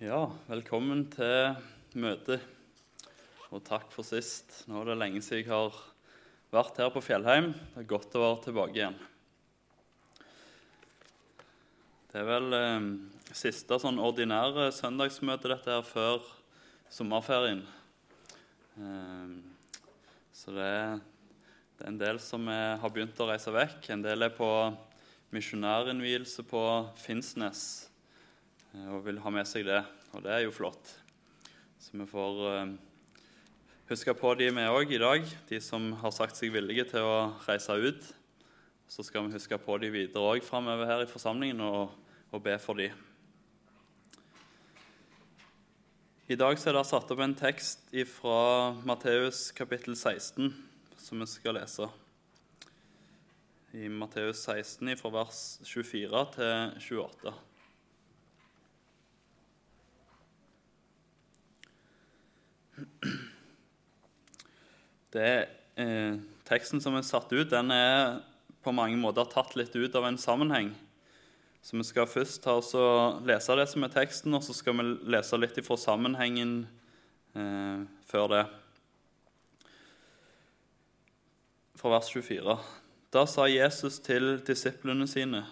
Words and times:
Ja, 0.00 0.30
velkommen 0.48 1.02
til 1.12 1.58
møtet. 2.00 2.40
Og 3.52 3.60
takk 3.66 3.90
for 3.92 4.00
sist. 4.08 4.62
Nå 4.64 4.78
er 4.80 4.86
det 4.88 4.94
lenge 4.96 5.20
siden 5.20 5.42
jeg 5.42 5.50
har 5.50 5.74
vært 6.48 6.80
her 6.80 6.88
på 6.94 7.02
Fjellheim. 7.04 7.50
Det 7.52 7.82
er 7.82 7.88
godt 7.90 8.16
å 8.16 8.22
være 8.22 8.38
tilbake 8.46 8.78
igjen. 8.78 8.96
Det 12.08 12.16
er 12.16 12.24
vel 12.30 12.56
eh, 12.56 12.86
siste 13.42 13.76
sånn 13.84 14.00
ordinære 14.00 14.70
søndagsmøte 14.72 15.52
dette 15.52 15.76
her 15.76 15.84
før 15.84 16.24
sommerferien. 16.88 17.60
Eh, 18.80 19.36
så 20.32 20.56
det 20.56 20.70
er, 20.78 20.96
det 21.76 21.84
er 21.84 21.92
en 21.92 22.00
del 22.06 22.24
som 22.24 22.48
er, 22.48 22.80
har 22.80 22.96
begynt 22.96 23.20
å 23.20 23.28
reise 23.34 23.52
vekk. 23.52 23.92
En 23.92 24.08
del 24.08 24.30
er 24.30 24.32
på 24.32 24.48
misjonærinnvielse 25.36 26.48
på 26.48 26.64
Finnsnes 27.04 27.89
og 28.74 29.02
vil 29.06 29.18
ha 29.22 29.32
med 29.34 29.48
seg 29.48 29.66
det. 29.66 29.80
Og 30.14 30.22
det 30.24 30.32
er 30.34 30.44
jo 30.44 30.54
flott. 30.54 30.92
Så 31.80 31.96
vi 31.96 32.06
får 32.06 32.40
uh, 32.46 32.72
huske 33.90 34.14
på 34.14 34.32
de 34.38 34.50
vi 34.54 34.66
òg 34.70 34.94
i 34.94 35.02
dag, 35.02 35.26
de 35.48 35.60
som 35.64 35.92
har 36.02 36.14
sagt 36.14 36.38
seg 36.38 36.52
villige 36.54 36.86
til 36.92 37.06
å 37.06 37.32
reise 37.46 37.74
ut. 37.74 38.10
Så 38.90 39.06
skal 39.06 39.26
vi 39.26 39.36
huske 39.36 39.58
på 39.62 39.78
de 39.82 39.90
videre 39.94 40.34
òg 40.34 40.46
framover 40.46 40.90
her 40.90 41.04
i 41.04 41.10
forsamlingen 41.10 41.62
og, 41.66 41.94
og 42.30 42.44
be 42.44 42.56
for 42.62 42.78
de. 42.78 42.90
I 46.30 46.38
dag 46.38 46.54
er 46.54 46.76
det 46.76 46.86
satt 46.86 47.10
opp 47.10 47.20
en 47.24 47.34
tekst 47.34 47.88
fra 48.12 48.70
Matteus 48.86 49.48
kapittel 49.50 49.96
16 49.96 50.52
som 50.94 51.18
vi 51.18 51.26
skal 51.26 51.58
lese. 51.58 51.88
I 53.74 53.90
Matteus 53.90 54.44
16 54.46 54.94
fra 54.98 55.10
vers 55.14 55.40
24 55.66 56.26
til 56.36 57.00
28. 57.02 57.49
Det, 65.10 65.30
eh, 65.80 66.18
teksten 66.46 66.82
som 66.82 66.94
er 66.94 67.06
satt 67.06 67.32
ut, 67.32 67.50
den 67.50 67.72
er 67.74 68.20
på 68.62 68.74
mange 68.76 68.98
måter 69.00 69.26
tatt 69.30 69.56
litt 69.58 69.74
ut 69.74 69.94
av 69.98 70.06
en 70.06 70.18
sammenheng. 70.20 70.70
Så 71.62 71.76
vi 71.76 71.84
skal 71.84 72.08
først 72.08 72.40
ta 72.44 72.56
oss 72.60 72.72
og 72.78 73.26
lese 73.28 73.56
det 73.58 73.66
som 73.68 73.84
er 73.84 73.92
teksten, 73.92 74.34
og 74.36 74.44
så 74.44 74.54
skal 74.56 74.78
vi 74.78 74.86
lese 75.12 75.38
litt 75.40 75.58
ifra 75.60 75.76
sammenhengen 75.80 76.62
eh, 77.36 77.82
før 78.08 78.30
det. 78.32 78.44
Fra 81.80 81.96
vers 81.96 82.12
24. 82.12 82.56
Da 83.10 83.24
sa 83.26 83.48
Jesus 83.50 83.98
til 84.04 84.38
disiplene 84.46 85.08
sine.: 85.10 85.42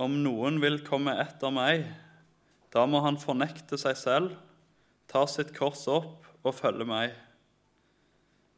Om 0.00 0.16
noen 0.24 0.58
vil 0.62 0.80
komme 0.86 1.14
etter 1.20 1.52
meg, 1.54 1.84
da 2.72 2.86
må 2.88 3.02
han 3.04 3.20
fornekte 3.20 3.78
seg 3.78 3.98
selv, 4.00 4.36
ta 5.12 5.26
sitt 5.28 5.52
kors 5.56 5.84
opp 5.92 6.24
og 6.42 6.56
følge 6.56 6.86
meg. 6.88 7.12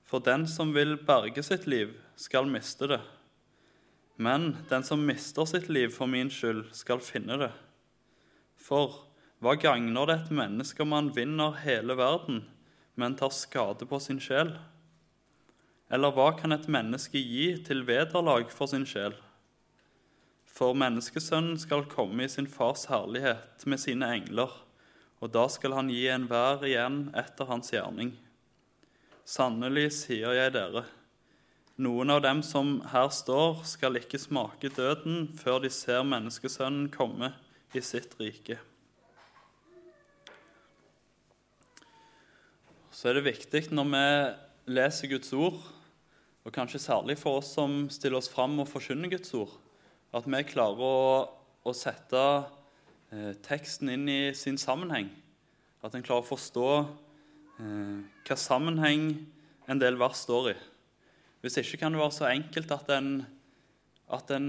For 0.07 0.23
den 0.23 0.47
som 0.47 0.71
vil 0.77 0.95
berge 1.03 1.43
sitt 1.43 1.67
liv, 1.67 1.97
skal 2.15 2.47
miste 2.47 2.87
det. 2.87 3.01
Men 4.15 4.53
den 4.71 4.85
som 4.87 5.03
mister 5.03 5.49
sitt 5.51 5.67
liv 5.69 5.91
for 5.91 6.07
min 6.07 6.31
skyld, 6.31 6.69
skal 6.77 7.03
finne 7.03 7.41
det. 7.41 7.51
For 8.55 9.01
hva 9.43 9.57
gagner 9.59 10.07
det 10.07 10.15
et 10.21 10.31
menneske 10.39 10.85
om 10.85 10.95
man 10.95 11.11
vinner 11.17 11.59
hele 11.65 11.99
verden, 11.99 12.45
men 12.95 13.17
tar 13.19 13.35
skade 13.35 13.89
på 13.91 13.99
sin 13.99 14.23
sjel? 14.23 14.55
Eller 15.91 16.15
hva 16.15 16.31
kan 16.39 16.55
et 16.55 16.71
menneske 16.71 17.19
gi 17.19 17.51
til 17.67 17.83
vederlag 17.89 18.47
for 18.55 18.71
sin 18.71 18.87
sjel? 18.87 19.17
For 20.47 20.77
menneskesønnen 20.79 21.59
skal 21.59 21.89
komme 21.91 22.25
i 22.25 22.31
sin 22.31 22.47
fars 22.47 22.87
herlighet 22.87 23.67
med 23.67 23.83
sine 23.83 24.13
engler, 24.15 24.53
og 25.23 25.31
da 25.35 25.47
skal 25.53 25.77
han 25.77 25.93
gi 25.93 26.07
enhver 26.13 26.65
igjen 26.67 27.09
etter 27.17 27.49
hans 27.49 27.71
gjerning. 27.73 28.13
Sannelig 29.25 29.91
sier 30.03 30.35
jeg 30.37 30.53
dere, 30.57 30.85
noen 31.75 32.13
av 32.15 32.21
dem 32.23 32.43
som 32.47 32.77
her 32.93 33.09
står, 33.11 33.65
skal 33.67 33.99
ikke 33.99 34.21
smake 34.21 34.69
døden 34.77 35.27
før 35.35 35.65
de 35.65 35.71
ser 35.75 36.05
Menneskesønnen 36.07 36.87
komme 36.95 37.33
i 37.75 37.83
sitt 37.83 38.15
rike. 38.21 38.61
Så 42.95 43.11
er 43.11 43.19
det 43.19 43.27
viktig 43.27 43.65
når 43.75 43.89
vi 43.91 44.05
leser 44.77 45.11
Guds 45.11 45.33
ord, 45.35 45.59
og 46.45 46.55
kanskje 46.55 46.85
særlig 46.85 47.17
for 47.19 47.41
oss 47.41 47.51
som 47.57 47.89
stiller 47.91 48.21
oss 48.21 48.31
fram 48.31 48.55
og 48.63 48.71
forkynner 48.71 49.11
Guds 49.11 49.35
ord, 49.35 49.57
at 50.15 50.29
vi 50.31 50.45
klarer 50.47 50.85
å, 50.85 50.99
å 51.67 51.75
sette 51.75 52.23
teksten 53.45 53.93
inn 53.93 54.09
i 54.11 54.21
sin 54.37 54.59
sammenheng. 54.59 55.11
At 55.85 55.95
en 55.95 56.05
klarer 56.05 56.25
å 56.25 56.33
forstå 56.33 56.69
Eh, 57.55 57.99
hva 58.27 58.35
sammenheng 58.35 59.13
en 59.71 59.79
del 59.79 59.99
vers 60.01 60.25
står 60.25 60.51
i. 60.51 60.55
Hvis 61.45 61.61
ikke 61.61 61.85
kan 61.85 61.95
det 61.95 62.01
være 62.01 62.17
så 62.17 62.27
enkelt 62.33 62.73
at 62.75 62.89
en, 62.97 63.13
at 64.11 64.33
en 64.35 64.49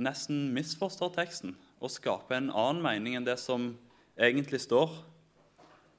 nesten 0.00 0.54
misforstår 0.56 1.12
teksten 1.18 1.52
og 1.82 1.92
skaper 1.92 2.38
en 2.38 2.48
annen 2.48 2.80
mening 2.84 3.18
enn 3.18 3.26
det 3.26 3.36
som 3.42 3.74
egentlig 4.16 4.62
står. 4.64 4.94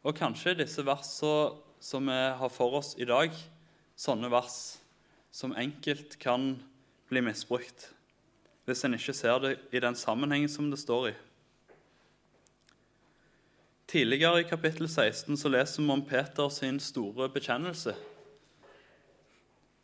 Og 0.02 0.18
kanskje 0.18 0.58
disse 0.58 0.82
versene 0.88 1.60
som 1.84 2.10
vi 2.10 2.18
har 2.40 2.50
for 2.50 2.80
oss 2.80 2.96
i 2.98 3.06
dag, 3.06 3.30
sånne 3.94 4.32
vers 4.34 4.80
som 5.30 5.54
enkelt 5.54 6.18
kan 6.22 6.56
bli 7.12 7.22
misbrukt 7.22 7.92
hvis 8.68 8.82
en 8.84 8.98
ikke 8.98 9.14
ser 9.16 9.38
det 9.40 9.52
i 9.72 9.80
den 9.80 9.96
sammenhengen 9.96 10.50
som 10.52 10.66
det 10.68 10.80
står 10.82 11.12
i. 11.14 11.14
Tidligere 13.88 14.42
i 14.42 14.44
kapittel 14.44 14.90
16 14.90 15.38
så 15.40 15.48
leser 15.48 15.80
vi 15.80 15.92
om 15.94 16.02
Peter 16.04 16.50
sin 16.52 16.76
store 16.84 17.30
bekjennelse. 17.32 17.94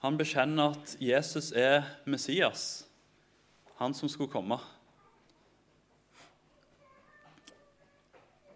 Han 0.04 0.18
bekjenner 0.20 0.74
at 0.74 0.98
Jesus 1.00 1.54
er 1.56 1.86
Messias, 2.04 2.84
han 3.80 3.96
som 3.96 4.12
skulle 4.12 4.34
komme. 4.34 4.58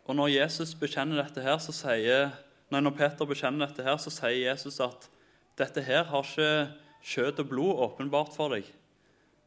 Og 0.04 0.20
når, 0.20 0.34
Jesus 0.34 0.76
bekjenner 0.76 1.22
dette 1.24 1.46
her, 1.46 1.56
så 1.64 1.72
sier, 1.72 2.34
nei, 2.68 2.84
når 2.84 2.98
Peter 3.00 3.32
bekjenner 3.32 3.70
dette, 3.70 3.88
her, 3.88 3.96
så 4.04 4.12
sier 4.12 4.50
Jesus 4.50 4.82
at 4.84 5.08
dette 5.56 5.80
her 5.88 6.04
har 6.12 6.28
ikke 6.28 6.52
kjøtt 7.08 7.40
og 7.46 7.54
blod 7.54 7.86
åpenbart 7.88 8.36
for 8.36 8.52
deg, 8.52 8.68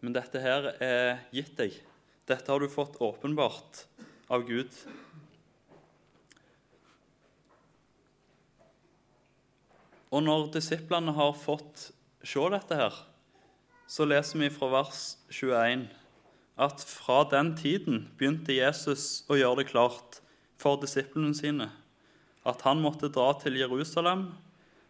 men 0.01 0.17
dette 0.17 0.41
her 0.41 0.73
er 0.81 1.21
gitt 1.37 1.53
deg. 1.61 1.77
Dette 2.25 2.49
har 2.49 2.65
du 2.65 2.73
fått 2.73 2.97
åpenbart 3.05 3.85
av 4.33 4.49
Gud. 4.49 4.73
Og 10.11 10.25
når 10.27 10.51
disiplene 10.57 11.15
har 11.15 11.37
fått 11.39 11.91
se 12.27 12.47
dette 12.53 12.77
her, 12.77 12.95
så 13.91 14.07
leser 14.07 14.43
vi 14.43 14.53
fra 14.55 14.71
vers 14.73 15.03
21 15.31 15.89
at 16.61 16.83
fra 16.85 17.23
den 17.31 17.55
tiden 17.57 18.03
begynte 18.19 18.55
Jesus 18.55 19.25
å 19.31 19.39
gjøre 19.39 19.63
det 19.63 19.71
klart 19.71 20.21
for 20.61 20.81
disiplene 20.83 21.33
sine 21.35 21.71
at 22.49 22.63
han 22.65 22.81
måtte 22.81 23.11
dra 23.13 23.33
til 23.41 23.59
Jerusalem, 23.61 24.31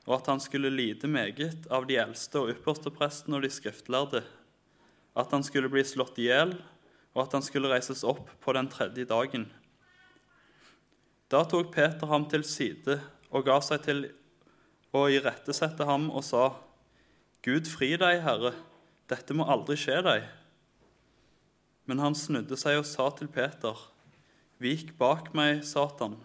og 0.06 0.16
at 0.16 0.28
han 0.30 0.42
skulle 0.42 0.70
lide 0.72 1.10
meget 1.10 1.66
av 1.70 1.86
de 1.88 1.98
eldste 2.00 2.40
og 2.40 2.52
ypperste 2.54 2.92
prestene 2.94 3.38
og 3.38 3.44
de 3.44 3.50
skriftlærde, 3.52 4.22
at 5.18 5.34
han 5.34 5.44
skulle 5.46 5.70
bli 5.72 5.82
slått 5.86 6.20
i 6.22 6.28
hjel, 6.28 6.54
og 7.14 7.24
at 7.24 7.34
han 7.36 7.44
skulle 7.44 7.70
reises 7.72 8.04
opp 8.06 8.30
på 8.42 8.54
den 8.54 8.70
tredje 8.70 9.06
dagen. 9.10 9.48
Da 11.30 11.42
tok 11.46 11.72
Peter 11.74 12.10
ham 12.10 12.26
til 12.30 12.46
side 12.46 13.00
og 13.30 13.46
ga 13.46 13.58
seg 13.62 13.82
til 13.86 14.06
og 14.96 15.12
irettesette 15.14 15.86
ham 15.86 16.08
og 16.10 16.24
sa, 16.26 16.50
Gud 17.46 17.68
fri 17.70 17.94
deg, 18.00 18.20
Herre, 18.24 18.52
dette 19.10 19.34
må 19.36 19.46
aldri 19.48 19.78
skje 19.80 20.00
deg. 20.04 20.26
Men 21.88 22.02
han 22.02 22.16
snudde 22.18 22.58
seg 22.60 22.80
og 22.80 22.88
sa 22.88 23.08
til 23.16 23.30
Peter, 23.32 23.78
Vik 24.60 24.92
bak 24.98 25.30
meg, 25.32 25.62
Satan, 25.64 26.18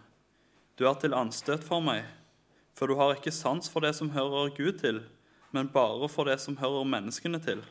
du 0.75 0.83
er 0.89 0.97
til 0.99 1.15
anstøt 1.15 1.63
for 1.63 1.79
meg, 1.79 2.03
for 2.75 2.91
du 2.91 2.97
har 2.99 3.15
ikke 3.15 3.31
sans 3.31 3.69
for 3.71 3.85
det 3.85 3.93
som 3.95 4.11
hører 4.11 4.51
Gud 4.57 4.81
til, 4.81 4.99
men 5.55 5.71
bare 5.71 6.09
for 6.11 6.27
det 6.27 6.41
som 6.43 6.57
hører 6.59 6.83
menneskene 6.89 7.39
til. 7.39 7.61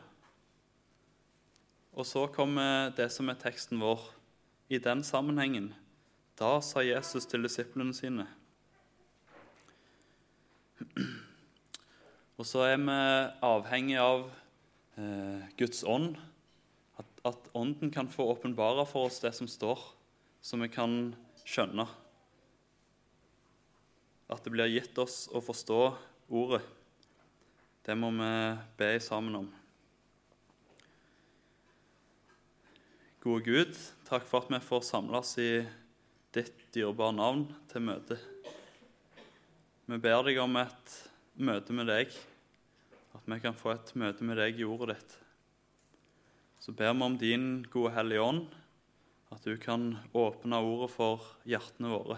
Og 1.93 2.07
så 2.09 2.25
kommer 2.33 2.89
det 2.97 3.11
som 3.13 3.29
er 3.29 3.37
teksten 3.39 3.79
vår. 3.79 4.01
I 4.73 4.81
den 4.81 5.03
sammenhengen, 5.05 5.69
da 6.39 6.57
sa 6.65 6.81
Jesus 6.81 7.29
til 7.29 7.45
disiplene 7.45 7.93
sine:" 7.93 8.25
Og 12.35 12.47
så 12.47 12.65
er 12.67 12.79
vi 12.81 12.95
avhengig 13.47 13.99
av 14.01 14.25
eh, 14.99 15.45
Guds 15.59 15.85
ånd. 15.87 16.17
At, 16.99 17.07
at, 17.27 17.47
Ånden 17.55 17.91
kan 17.95 18.09
få 18.11 18.27
åpenbare 18.33 18.83
for 18.89 19.07
oss 19.09 19.21
det 19.23 19.31
som 19.37 19.47
står, 19.47 19.79
så 20.43 20.59
vi 20.59 20.67
kan 20.71 21.13
skjønne. 21.47 21.87
At 24.31 24.43
det 24.43 24.51
blir 24.51 24.73
gitt 24.73 24.97
oss 24.99 25.25
å 25.31 25.43
forstå 25.43 25.79
ordet. 26.33 26.63
Det 27.85 27.95
må 27.95 28.09
vi 28.17 28.31
be 28.79 28.91
sammen 29.03 29.39
om. 29.43 29.49
Gode 33.25 33.45
Gud, 33.45 33.77
takk 34.05 34.25
for 34.29 34.43
at 34.43 34.51
vi 34.53 34.61
får 34.61 34.83
samles 34.85 35.37
i 35.41 35.51
ditt 36.35 36.65
dyrebare 36.75 37.15
navn 37.15 37.47
til 37.71 37.85
møte. 37.87 38.19
Vi 39.85 39.97
ber 40.01 40.23
deg 40.25 40.39
om 40.41 40.55
et 40.57 40.93
møte 41.37 41.73
med 41.77 41.85
deg, 41.85 42.09
at 43.13 43.27
vi 43.29 43.35
kan 43.43 43.53
få 43.53 43.75
et 43.75 43.91
møte 43.93 44.25
med 44.25 44.39
deg 44.41 44.57
i 44.57 44.65
ordet 44.65 44.95
ditt. 44.95 45.11
Så 46.57 46.73
ber 46.73 46.95
vi 46.95 47.05
om 47.05 47.17
din 47.21 47.45
gode 47.69 47.91
Hellige 47.93 48.23
Ånd, 48.25 48.47
at 49.29 49.45
du 49.45 49.53
kan 49.61 49.91
åpne 50.09 50.57
ordet 50.65 50.89
for 50.89 51.27
hjertene 51.45 51.91
våre. 51.93 52.17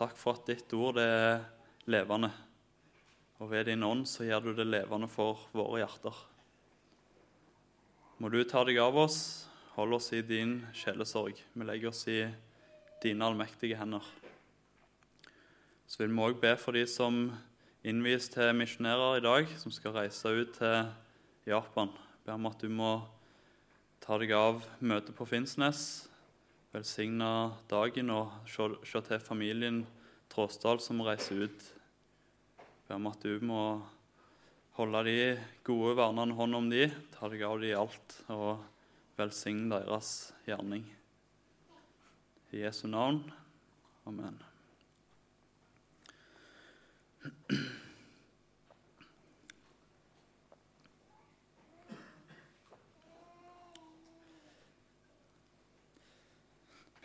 Takk 0.00 0.18
for 0.18 0.34
at 0.34 0.50
ditt 0.50 0.74
ord 0.74 0.98
er 0.98 1.44
levende, 1.86 2.32
og 3.38 3.52
ved 3.52 3.70
din 3.70 3.86
ånd 3.86 4.08
så 4.10 4.26
gjør 4.26 4.48
du 4.48 4.52
det 4.58 4.66
levende 4.66 5.06
for 5.06 5.46
våre 5.54 5.84
hjerter. 5.84 6.24
Må 8.18 8.34
du 8.34 8.40
ta 8.42 8.64
deg 8.66 8.82
av 8.82 8.98
oss, 8.98 9.20
hold 9.76 9.94
oss 9.94 10.10
i 10.10 10.24
din 10.26 10.64
sjelesorg. 10.74 11.38
Vi 11.54 11.70
legger 11.70 11.94
oss 11.94 12.02
i 12.10 12.24
dine 13.04 13.30
allmektige 13.30 13.78
hender. 13.78 14.02
Så 15.88 16.02
vil 16.02 16.12
vi 16.12 16.20
òg 16.20 16.34
be 16.36 16.50
for 16.60 16.76
de 16.76 16.82
som 16.84 17.30
innvies 17.80 18.26
til 18.28 18.50
misjonærer 18.52 19.22
i 19.22 19.22
dag, 19.24 19.52
som 19.56 19.72
skal 19.72 19.94
reise 19.96 20.28
ut 20.28 20.50
til 20.58 20.90
Japan. 21.48 21.88
Be 22.26 22.34
om 22.34 22.48
at 22.50 22.60
du 22.60 22.68
må 22.68 22.90
ta 24.04 24.18
deg 24.20 24.34
av 24.36 24.60
møtet 24.84 25.16
på 25.16 25.24
Finnsnes, 25.30 25.80
velsigne 26.76 27.30
dagen 27.72 28.12
og 28.12 28.34
se, 28.52 29.00
til 29.00 29.22
familien 29.24 29.86
Tråsdal 30.28 30.82
som 30.84 31.00
reiser 31.06 31.46
ut. 31.48 31.64
Be 32.84 32.98
om 32.98 33.08
at 33.08 33.24
du 33.24 33.40
må 33.48 33.62
holde 34.76 35.02
de 35.08 35.16
gode 35.64 35.94
vernende 36.02 36.36
hånd 36.36 36.58
om 36.60 36.68
de, 36.68 36.90
ta 37.16 37.32
deg 37.32 37.46
av 37.48 37.64
de 37.64 37.72
i 37.72 37.78
alt 37.78 38.18
og 38.36 38.60
velsigne 39.16 39.72
deres 39.72 40.12
gjerning. 40.44 40.84
I 42.52 42.66
Jesu 42.66 42.84
navn. 42.92 43.24
Amen. 44.04 44.36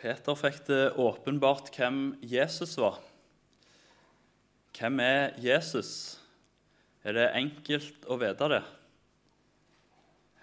Peter 0.04 0.36
fikk 0.36 0.58
det 0.68 0.82
åpenbart 1.00 1.70
hvem 1.72 2.18
Jesus 2.20 2.74
var. 2.76 2.98
Hvem 4.76 5.00
er 5.00 5.32
Jesus? 5.40 6.18
Er 7.04 7.16
det 7.16 7.30
enkelt 7.38 8.04
å 8.04 8.18
vite 8.20 8.48
det? 8.52 8.62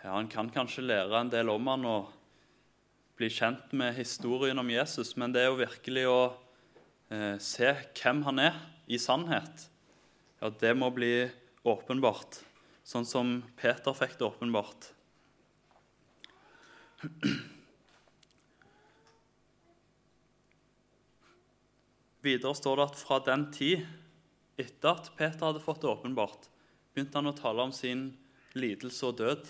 Ja, 0.02 0.16
Han 0.16 0.32
kan 0.34 0.50
kanskje 0.50 0.88
lære 0.88 1.20
en 1.20 1.30
del 1.30 1.54
om 1.54 1.70
han 1.70 1.86
og 1.86 2.10
bli 3.22 3.30
kjent 3.30 3.70
med 3.78 3.94
historien 4.00 4.58
om 4.58 4.70
Jesus, 4.74 5.14
men 5.14 5.30
det 5.30 5.44
er 5.44 5.52
jo 5.52 5.60
virkelig 5.62 6.08
å 6.10 6.22
eh, 7.14 7.38
se 7.38 7.70
hvem 8.02 8.24
han 8.26 8.42
er 8.42 8.58
i 8.90 8.98
sannhet, 8.98 9.68
ja, 10.42 10.50
det 10.50 10.74
må 10.74 10.90
bli 10.94 11.30
åpenbart, 11.62 12.40
sånn 12.84 13.06
som 13.06 13.36
Peter 13.60 13.94
fikk 13.94 14.18
det 14.18 14.26
åpenbart. 14.26 14.88
Videre 22.22 22.54
står 22.58 22.78
det 22.78 22.88
at 22.90 23.00
fra 23.02 23.20
den 23.26 23.48
tid, 23.54 23.86
etter 24.62 24.92
at 24.92 25.12
Peter 25.18 25.48
hadde 25.48 25.62
fått 25.64 25.82
det 25.82 25.90
åpenbart, 25.90 26.50
begynte 26.94 27.18
han 27.18 27.30
å 27.32 27.38
tale 27.38 27.66
om 27.66 27.74
sin 27.74 28.12
lidelse 28.58 29.08
og 29.10 29.18
død. 29.22 29.46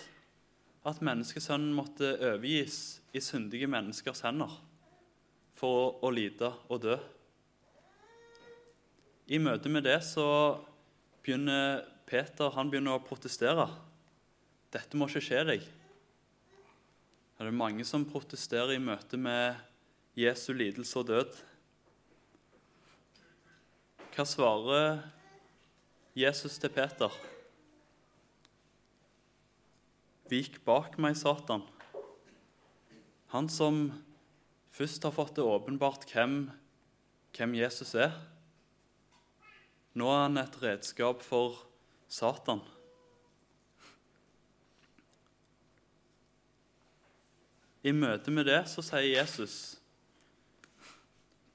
At 0.88 1.02
menneskesønnen 1.04 1.74
måtte 1.76 2.14
overgis 2.16 3.00
i 3.14 3.20
syndige 3.22 3.68
menneskers 3.70 4.24
hender 4.24 4.50
for 5.58 6.00
å, 6.02 6.10
lide 6.10 6.48
og 6.72 6.80
dø. 6.82 6.96
I 9.30 9.38
møte 9.38 9.70
med 9.70 9.84
det 9.86 10.00
så 10.04 10.26
begynner 11.22 11.82
Peter 12.08 12.52
han 12.56 12.70
begynner 12.70 12.98
å 12.98 13.04
protestere. 13.04 13.68
Dette 14.72 14.98
må 14.98 15.08
ikke 15.08 15.22
skje 15.24 15.44
deg. 15.48 15.64
Det 17.38 17.48
er 17.48 17.56
mange 17.56 17.84
som 17.88 18.04
protesterer 18.06 18.74
i 18.76 18.82
møte 18.82 19.18
med 19.18 19.56
Jesu 20.18 20.52
lidelse 20.54 20.98
og 21.00 21.08
død. 21.08 21.38
Hva 24.12 24.26
svarer 24.28 25.00
Jesus 26.16 26.58
til 26.60 26.72
Peter? 26.74 27.14
Vik 30.28 30.60
bak 30.66 30.98
meg, 31.00 31.16
Satan. 31.16 31.64
Han 33.32 33.48
som 33.48 33.86
først 34.76 35.08
har 35.08 35.16
fått 35.16 35.38
det 35.38 35.44
åpenbart 35.48 36.04
hvem, 36.12 36.44
hvem 37.36 37.56
Jesus 37.56 37.96
er. 37.96 38.12
Nå 39.92 40.08
er 40.08 40.22
han 40.24 40.40
et 40.40 40.54
redskap 40.62 41.20
for 41.24 41.58
Satan. 42.08 42.62
I 47.82 47.92
møte 47.92 48.32
med 48.32 48.46
det 48.46 48.60
så 48.70 48.84
sier 48.86 49.08
Jesus 49.08 49.56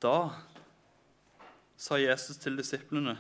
Da 0.03 0.17
sa 1.79 1.97
Jesus 2.01 2.37
til 2.41 2.59
disiplene 2.59 3.15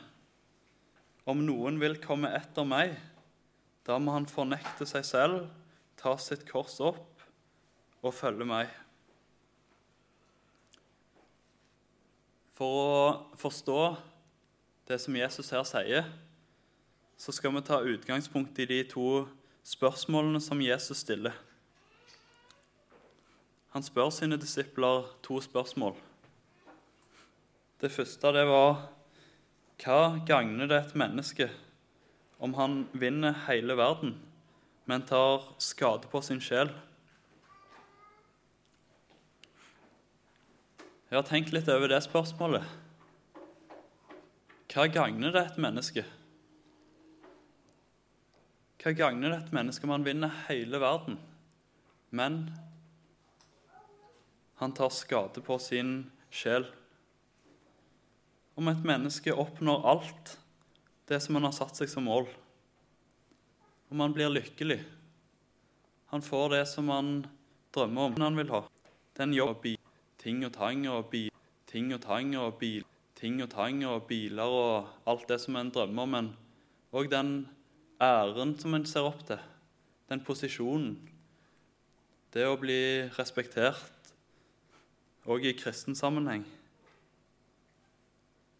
om 1.27 1.41
noen 1.43 1.79
vil 1.81 1.97
komme 1.99 2.29
etter 2.31 2.63
meg, 2.63 2.93
da 3.83 3.97
må 3.99 4.13
han 4.15 4.27
fornekte 4.31 4.85
seg 4.87 5.03
selv, 5.03 5.49
ta 5.99 6.13
sitt 6.21 6.45
kors 6.47 6.77
opp 6.79 7.23
og 7.99 8.13
følge 8.15 8.47
meg. 8.47 8.71
For 12.55 12.79
å 12.79 13.01
forstå 13.41 13.81
det 14.87 14.99
som 15.03 15.15
Jesus 15.15 15.49
her 15.51 15.65
sier, 15.67 16.05
så 17.19 17.33
skal 17.35 17.51
vi 17.55 17.63
ta 17.65 17.81
utgangspunkt 17.83 18.59
i 18.63 18.67
de 18.69 18.83
to 18.87 19.25
spørsmålene 19.67 20.39
som 20.41 20.61
Jesus 20.63 21.01
stiller. 21.03 21.35
Han 23.75 23.83
spør 23.83 24.09
sine 24.15 24.39
disipler 24.39 25.09
to 25.25 25.41
spørsmål. 25.43 25.97
Det 27.81 27.91
første 27.91 28.31
det 28.33 28.45
var 28.47 28.87
hva 29.83 29.99
gagner 30.25 30.71
det 30.71 30.79
et 30.79 30.95
menneske 30.97 31.49
om 32.39 32.55
han 32.57 32.85
vinner 32.93 33.35
hele 33.45 33.75
verden, 33.77 34.15
men 34.87 35.05
tar 35.05 35.51
skade 35.61 36.07
på 36.09 36.23
sin 36.23 36.41
sjel? 36.41 36.71
Jeg 41.11 41.19
har 41.19 41.27
tenkt 41.27 41.53
litt 41.53 41.69
over 41.71 41.91
det 41.91 42.01
spørsmålet. 42.07 42.86
Hva 44.67 44.83
gagner 44.91 45.31
det 45.31 45.43
et 45.47 45.59
menneske? 45.63 46.03
Hva 48.81 48.91
gagner 48.95 49.31
det 49.31 49.37
et 49.45 49.53
menneske 49.55 49.87
om 49.87 49.93
han 49.95 50.05
vinner 50.05 50.33
hele 50.49 50.81
verden, 50.83 51.15
men 52.11 52.41
han 54.59 54.75
tar 54.75 54.91
skade 54.91 55.43
på 55.45 55.55
sin 55.63 56.11
sjel? 56.29 56.67
Om 58.59 58.67
et 58.73 58.83
menneske 58.83 59.31
oppnår 59.31 59.87
alt 59.87 60.33
det 61.07 61.21
som 61.23 61.39
han 61.39 61.47
har 61.47 61.55
satt 61.55 61.79
seg 61.79 61.89
som 61.91 62.07
mål. 62.09 62.27
Om 63.87 64.03
han 64.03 64.15
blir 64.15 64.33
lykkelig. 64.33 64.81
Han 66.11 66.23
får 66.25 66.57
det 66.57 66.63
som 66.67 66.89
han 66.91 67.11
drømmer 67.75 68.09
om, 68.09 68.19
han 68.19 68.39
vil 68.39 68.51
ha. 68.51 68.65
Den 69.15 69.35
jobb 69.37 69.63
ting 70.19 70.43
og 70.43 70.53
tang 70.57 70.83
og 70.91 71.07
bil, 71.13 71.31
ting 71.69 71.93
og 71.95 72.01
tang 72.03 72.33
og 72.35 72.57
bil, 72.59 72.83
ting 73.17 73.41
og 73.41 73.49
tang 73.53 73.81
og 73.89 74.05
biler 74.09 74.45
og 74.45 74.89
alt 75.09 75.27
det 75.29 75.39
som 75.41 75.57
en 75.57 75.71
drømmer 75.73 76.05
om, 76.05 76.15
men 76.15 76.31
òg 76.93 77.09
den 77.11 77.31
æren 78.01 78.53
som 78.59 78.75
en 78.77 78.85
ser 78.85 79.07
opp 79.07 79.23
til, 79.27 79.39
den 80.09 80.21
posisjonen. 80.23 80.95
Det 82.33 82.45
å 82.45 82.59
bli 82.59 83.07
respektert 83.17 84.13
òg 85.27 85.47
i 85.49 85.55
kristen 85.57 85.97
sammenheng. 85.97 86.45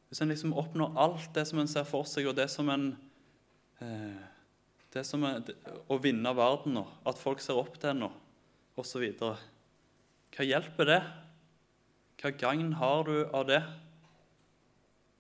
Hvis 0.08 0.24
en 0.24 0.32
liksom 0.32 0.56
oppnår 0.58 0.96
alt 0.98 1.30
det 1.36 1.46
som 1.50 1.60
en 1.62 1.70
ser 1.70 1.86
for 1.88 2.08
seg, 2.08 2.30
og 2.30 2.38
det 2.40 2.48
som 2.52 2.70
en 2.72 2.90
eh, 3.84 4.26
det 4.94 5.04
som 5.06 5.24
er, 5.28 5.44
Å 5.92 5.98
vinne 6.02 6.32
verden 6.34 6.78
nå, 6.80 6.86
at 7.06 7.20
folk 7.20 7.44
ser 7.44 7.60
opp 7.60 7.76
til 7.78 7.92
en 7.92 8.06
nå, 8.06 8.12
osv. 8.80 9.04
Hva 9.20 10.46
hjelper 10.48 10.90
det? 10.90 11.02
Hva 12.18 12.32
gagn 12.34 12.72
har 12.80 13.04
du 13.06 13.28
av 13.28 13.46
det 13.50 13.62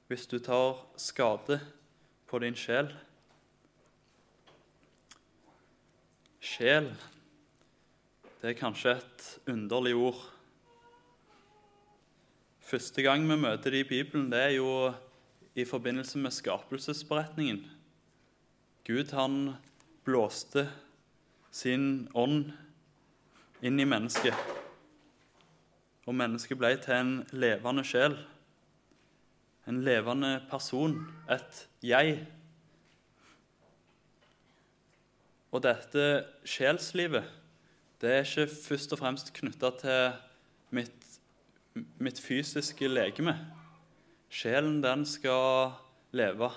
hvis 0.07 0.27
du 0.27 0.39
tar 0.39 0.79
skade 0.95 1.59
på 2.27 2.39
din 2.39 2.55
sjel? 2.55 2.93
Sjel, 6.39 6.93
det 8.39 8.53
er 8.53 8.59
kanskje 8.59 8.93
et 8.95 9.25
underlig 9.51 9.95
ord. 9.99 10.21
Første 12.67 13.03
gang 13.03 13.25
vi 13.27 13.35
møter 13.39 13.71
det 13.71 13.83
i 13.83 13.89
Bibelen, 13.89 14.29
det 14.31 14.39
er 14.45 14.53
jo 14.55 14.69
i 15.55 15.65
forbindelse 15.65 16.19
med 16.23 16.31
skapelsesberetningen. 16.35 17.65
Gud 18.87 19.11
han 19.11 19.57
blåste 20.07 20.69
sin 21.51 22.07
ånd 22.15 22.53
inn 23.61 23.79
i 23.79 23.87
mennesket. 23.87 24.35
og 26.07 26.15
mennesket 26.15 26.55
ble 26.55 26.69
til 26.79 26.93
en 26.95 27.09
levende 27.35 27.83
sjel. 27.83 28.13
En 29.67 29.81
levende 29.83 30.41
person, 30.49 30.95
et 31.29 31.67
jeg. 31.83 32.21
Og 35.51 35.63
dette 35.63 36.07
sjelslivet 36.47 37.27
det 38.01 38.11
er 38.13 38.25
ikke 38.25 38.45
først 38.53 38.93
og 38.93 38.99
fremst 39.01 39.31
knytta 39.33 39.71
til 39.81 40.11
mitt, 40.69 41.05
mitt, 41.97 42.19
fysiske 42.21 42.85
legeme. 42.87 43.33
Sjelen, 44.29 44.83
den 44.83 45.05
skal 45.05 45.71
leve 46.13 46.51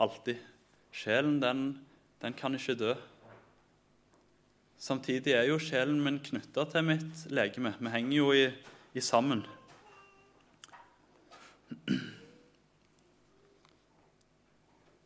alltid. 0.00 0.40
Sjelen, 0.92 1.42
den, 1.42 1.84
den 2.22 2.32
kan 2.32 2.54
ikke 2.56 2.78
dø. 2.80 2.94
Samtidig 4.78 5.36
er 5.36 5.44
jo 5.50 5.60
sjelen 5.60 6.00
min 6.00 6.22
knytta 6.24 6.64
til 6.72 6.88
mitt 6.88 7.26
legeme. 7.28 7.74
Vi 7.78 7.92
henger 7.92 8.16
jo 8.16 8.32
i, 8.32 8.48
i 8.94 9.00
sammen. 9.04 9.44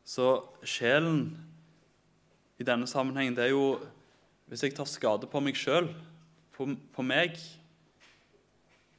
Så 0.07 0.47
sjelen 0.63 1.33
i 2.61 2.65
denne 2.65 2.87
sammenhengen, 2.87 3.35
det 3.35 3.49
er 3.49 3.55
jo 3.57 3.77
Hvis 4.47 4.63
jeg 4.63 4.77
tar 4.77 4.87
skade 4.87 5.27
på 5.27 5.41
meg 5.43 5.57
sjøl, 5.59 5.89
på, 6.55 6.69
på, 6.95 7.03
meg, 7.03 7.35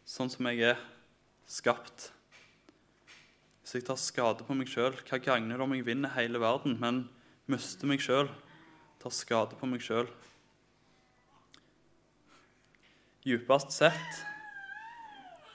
sånn 0.03 0.27
som 0.27 0.49
jeg 0.51 0.73
er 0.73 0.81
skapt 1.47 2.09
Hvis 3.61 3.77
jeg 3.77 3.87
tar 3.87 4.01
skade 4.01 4.43
på 4.43 4.57
meg 4.59 4.67
sjøl, 4.67 4.99
hva 5.07 5.21
gagner 5.23 5.55
det 5.55 5.63
om 5.63 5.77
jeg 5.77 5.87
vinner 5.87 6.11
hele 6.17 6.43
verden, 6.43 6.75
men 6.83 7.05
mister 7.47 7.87
meg 7.87 8.03
sjøl, 8.03 8.27
tar 8.99 9.15
skade 9.15 9.55
på 9.55 9.71
meg 9.71 9.83
sjøl? 9.83 10.11
Djupest 13.23 13.71
sett 13.75 14.23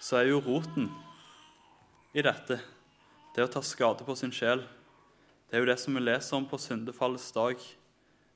så 0.00 0.18
er 0.18 0.32
jo 0.32 0.40
roten 0.44 0.88
i 2.16 2.24
dette 2.24 2.58
det 3.36 3.44
å 3.44 3.52
ta 3.52 3.60
skade 3.64 4.04
på 4.04 4.16
sin 4.16 4.32
sjel. 4.34 4.64
Det 5.52 5.58
er 5.58 5.66
jo 5.66 5.68
det 5.68 5.76
som 5.82 5.92
vi 5.92 6.00
leser 6.00 6.38
om 6.38 6.46
på 6.48 6.56
syndefallets 6.56 7.26
dag. 7.36 7.60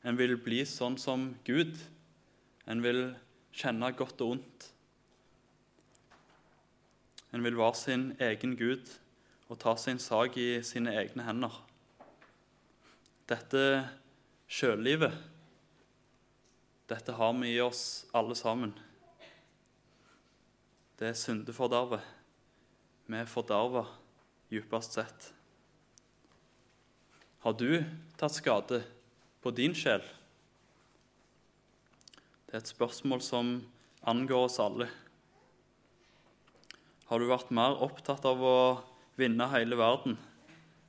En 0.04 0.18
vil 0.20 0.36
bli 0.36 0.58
sånn 0.68 0.98
som 1.00 1.30
Gud. 1.48 1.78
En 2.68 2.84
vil 2.84 3.14
kjenne 3.56 3.88
godt 3.96 4.20
og 4.20 4.34
ondt. 4.34 4.66
En 7.32 7.40
vil 7.40 7.56
være 7.56 7.80
sin 7.80 8.10
egen 8.20 8.52
Gud 8.60 8.92
og 9.48 9.56
ta 9.64 9.72
sin 9.80 9.96
sak 9.96 10.36
i 10.36 10.60
sine 10.60 10.92
egne 11.00 11.24
hender. 11.24 11.56
Dette 13.32 13.62
sjøllivet, 14.44 15.16
dette 16.92 17.16
har 17.16 17.32
vi 17.40 17.56
i 17.56 17.64
oss 17.64 18.04
alle 18.12 18.36
sammen 18.36 18.76
det 20.96 21.08
er 21.08 21.16
syndefordervet. 21.18 22.00
Vi 23.06 23.18
er 23.20 23.28
forderva 23.28 23.82
djupest 24.48 24.96
sett. 24.96 25.26
Har 27.46 27.52
du 27.52 27.84
tatt 28.18 28.34
skade 28.34 28.80
på 29.38 29.52
din 29.54 29.70
sjel? 29.78 30.02
Det 32.42 32.56
er 32.56 32.58
et 32.58 32.72
spørsmål 32.72 33.20
som 33.22 33.52
angår 34.02 34.48
oss 34.48 34.56
alle. 34.64 34.88
Har 37.06 37.22
du 37.22 37.28
vært 37.30 37.52
mer 37.54 37.78
opptatt 37.86 38.26
av 38.26 38.42
å 38.42 38.56
vinne 39.14 39.46
hele 39.54 39.78
verden, 39.78 40.18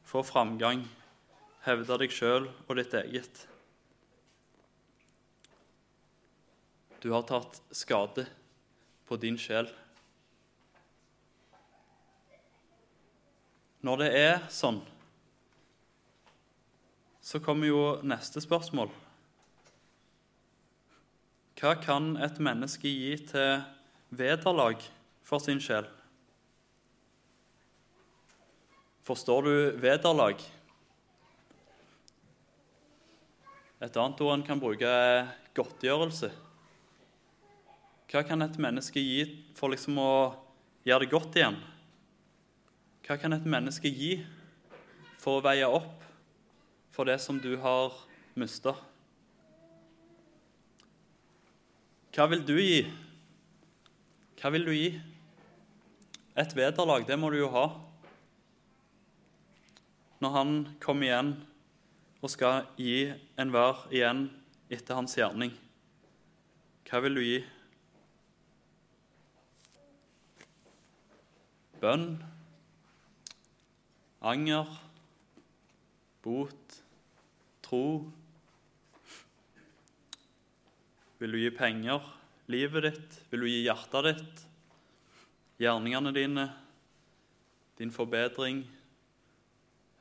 få 0.02 0.26
framgang, 0.26 0.82
hevde 1.68 2.00
deg 2.02 2.18
sjøl 2.18 2.50
og 2.50 2.74
ditt 2.82 2.98
eget? 3.04 3.46
Du 7.06 7.12
har 7.14 7.30
tatt 7.30 7.62
skade 7.70 8.26
på 9.06 9.22
din 9.22 9.38
sjel. 9.38 9.70
Når 13.86 14.08
det 14.08 14.14
er 14.26 14.48
sånn, 14.50 14.82
så 17.28 17.42
kommer 17.44 17.68
jo 17.68 17.82
neste 18.08 18.40
spørsmål. 18.40 18.88
Hva 21.60 21.74
kan 21.82 22.14
et 22.24 22.38
menneske 22.40 22.88
gi 22.88 23.18
til 23.28 23.66
vederlag 24.16 24.80
for 25.28 25.44
sin 25.44 25.60
sjel? 25.60 25.90
Forstår 29.04 29.44
du 29.44 29.52
vederlag? 29.84 30.40
Et 33.84 34.00
annet 34.00 34.24
ord 34.24 34.34
en 34.38 34.48
kan 34.48 34.64
bruke, 34.64 34.88
er 34.88 35.28
godtgjørelse. 35.58 36.32
Hva 38.08 38.24
kan 38.24 38.48
et 38.48 38.56
menneske 38.56 39.04
gi 39.04 39.22
for 39.58 39.76
liksom 39.76 40.00
å 40.00 40.16
gjøre 40.88 41.04
det 41.04 41.12
godt 41.12 41.42
igjen? 41.44 41.60
Hva 43.04 43.20
kan 43.20 43.36
et 43.36 43.54
menneske 43.58 43.92
gi 43.92 44.16
for 45.20 45.42
å 45.42 45.48
veie 45.52 45.68
opp 45.68 46.07
for 46.98 47.06
det 47.06 47.20
som 47.22 47.38
du 47.38 47.52
har 47.62 47.94
mista? 48.34 48.74
Hva 52.18 52.26
vil 52.32 52.42
du 52.42 52.56
gi? 52.58 52.80
Hva 54.42 54.50
vil 54.56 54.66
du 54.66 54.74
gi? 54.74 54.88
Et 56.38 56.56
vederlag, 56.58 57.06
det 57.06 57.18
må 57.22 57.30
du 57.30 57.38
jo 57.38 57.52
ha. 57.54 57.68
Når 60.26 60.34
han 60.34 60.56
kommer 60.82 61.06
igjen 61.06 61.30
og 62.26 62.34
skal 62.34 62.66
gi 62.82 63.12
enhver 63.38 63.86
igjen 63.94 64.26
etter 64.74 64.98
hans 64.98 65.14
gjerning, 65.20 65.54
hva 66.90 67.04
vil 67.06 67.20
du 67.20 67.22
gi? 67.22 67.38
Bønn? 71.78 72.10
anger, 74.28 74.66
bot, 76.24 76.82
tro? 77.68 78.08
Vil 81.20 81.34
du 81.34 81.40
gi 81.42 81.52
penger, 81.52 82.04
livet 82.48 82.88
ditt? 82.88 83.18
Vil 83.32 83.44
du 83.44 83.50
gi 83.50 83.64
hjertet 83.66 84.08
ditt? 84.12 84.44
Gjerningene 85.60 86.14
dine? 86.16 86.46
Din 87.78 87.92
forbedring? 87.92 88.62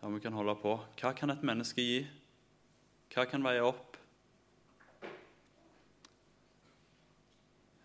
Ja, 0.00 0.12
vi 0.12 0.20
kan 0.20 0.36
holde 0.36 0.54
på. 0.60 0.76
Hva 1.00 1.14
kan 1.16 1.32
et 1.32 1.42
menneske 1.42 1.82
gi? 1.82 2.04
Hva 3.14 3.24
kan 3.26 3.42
veie 3.42 3.64
opp? 3.64 3.96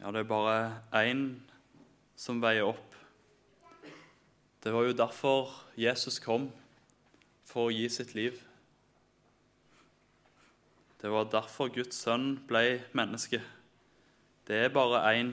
Ja, 0.02 0.12
det 0.12 0.24
er 0.24 0.30
bare 0.30 0.56
én 0.98 1.26
som 2.18 2.42
veier 2.44 2.68
opp. 2.70 2.96
Det 4.62 4.74
var 4.74 4.86
jo 4.86 4.94
derfor 4.98 5.56
Jesus 5.80 6.20
kom, 6.22 6.52
for 7.48 7.70
å 7.70 7.74
gi 7.74 7.88
sitt 7.90 8.14
liv. 8.18 8.38
Det 11.02 11.10
var 11.10 11.32
derfor 11.34 11.72
Guds 11.74 11.98
sønn 11.98 12.36
ble 12.46 12.84
menneske. 12.94 13.40
Det 14.46 14.58
er 14.68 14.74
bare 14.74 15.00
én, 15.18 15.32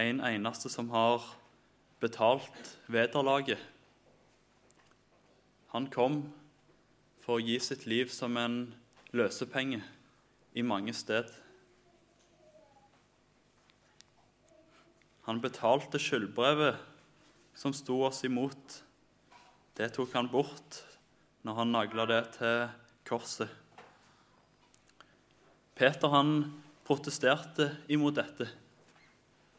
en 0.00 0.22
eneste 0.24 0.70
som 0.72 0.88
har 0.94 1.26
betalt 2.00 2.70
vederlaget. 2.88 3.60
Han 5.74 5.90
kom 5.92 6.22
for 7.20 7.36
å 7.36 7.44
gi 7.44 7.58
sitt 7.60 7.84
liv 7.84 8.08
som 8.08 8.38
en 8.40 8.56
løsepenge 9.12 9.82
i 10.56 10.64
mange 10.64 10.96
sted. 10.96 11.28
Han 15.28 15.42
betalte 15.44 16.00
skyldbrevet 16.00 16.80
som 17.52 17.76
sto 17.76 18.00
oss 18.08 18.22
imot, 18.24 18.80
det 19.76 19.92
tok 19.92 20.16
han 20.16 20.32
bort 20.32 20.80
når 21.44 21.60
han 21.60 21.76
nagla 21.76 22.08
det 22.08 22.24
til 22.38 22.68
korset. 23.04 23.65
Peter 25.76 26.08
han 26.08 26.38
protesterte 26.88 27.68
imot 27.92 28.14
dette, 28.16 28.46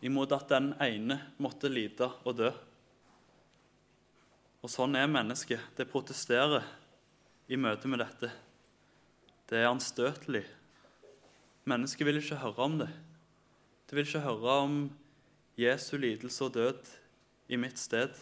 imot 0.02 0.32
at 0.34 0.50
den 0.50 0.72
ene 0.82 1.20
måtte 1.38 1.70
lide 1.70 2.08
og 2.26 2.40
dø. 2.40 2.50
Og 4.66 4.72
sånn 4.74 4.98
er 4.98 5.10
mennesket. 5.12 5.62
Det 5.78 5.86
protesterer 5.92 6.66
i 7.48 7.60
møte 7.62 7.90
med 7.92 8.02
dette. 8.02 8.32
Det 9.48 9.60
er 9.62 9.70
anstøtelig. 9.70 10.42
Mennesket 11.70 12.08
vil 12.08 12.18
ikke 12.20 12.40
høre 12.42 12.66
om 12.66 12.80
det. 12.82 12.90
Det 13.86 13.96
vil 13.96 14.08
ikke 14.08 14.24
høre 14.26 14.56
om 14.64 14.80
Jesu 15.60 16.00
lidelse 16.02 16.48
og 16.48 16.56
død 16.58 16.90
i 17.54 17.60
mitt 17.62 17.78
sted. 17.78 18.18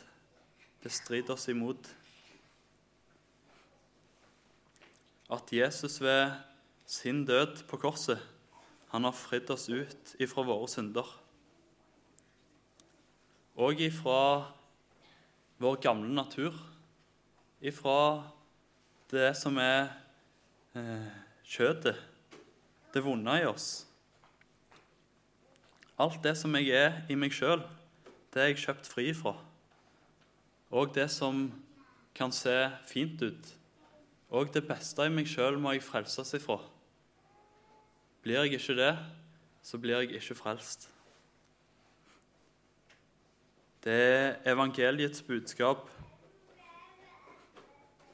Det 0.84 0.92
strider 0.92 1.38
oss 1.38 1.48
imot. 1.50 1.88
At 5.32 5.56
Jesus 5.56 5.98
ved 6.04 6.36
sin 6.86 7.26
død 7.26 7.66
på 7.70 7.78
korset 7.82 8.22
han 8.96 9.04
har 9.04 9.12
fridd 9.12 9.50
oss 9.52 9.66
ut 9.68 10.14
ifra 10.24 10.44
våre 10.48 10.70
synder. 10.72 11.08
Og 13.60 13.82
ifra 13.84 14.54
vår 15.60 15.80
gamle 15.84 16.14
natur. 16.16 16.56
Ifra 17.60 18.24
det 19.12 19.34
som 19.36 19.58
er 19.60 19.90
eh, 20.80 21.10
kjøttet, 21.44 22.00
det 22.94 23.04
vonde 23.04 23.34
i 23.42 23.48
oss. 23.50 23.84
Alt 26.00 26.22
det 26.24 26.38
som 26.40 26.56
jeg 26.56 26.72
er 26.76 27.02
i 27.12 27.18
meg 27.20 27.36
sjøl, 27.36 27.66
det 28.32 28.42
er 28.44 28.50
jeg 28.54 28.62
kjøpt 28.64 28.88
fri 28.92 29.10
fra. 29.16 29.34
Og 30.72 30.96
det 30.96 31.10
som 31.12 31.50
kan 32.16 32.32
se 32.32 32.56
fint 32.88 33.20
ut, 33.24 33.52
og 34.32 34.56
det 34.56 34.64
beste 34.68 35.04
i 35.04 35.12
meg 35.12 35.28
sjøl 35.28 35.60
må 35.60 35.76
jeg 35.76 35.84
frelses 35.84 36.32
ifra. 36.40 36.62
Blir 38.26 38.40
jeg 38.42 38.58
ikke 38.58 38.74
det, 38.74 38.98
så 39.62 39.78
blir 39.78 40.00
jeg 40.00 40.16
ikke 40.18 40.36
frelst. 40.36 40.88
Det 43.84 43.94
er 43.94 44.40
evangeliets 44.50 45.22
budskap. 45.22 45.92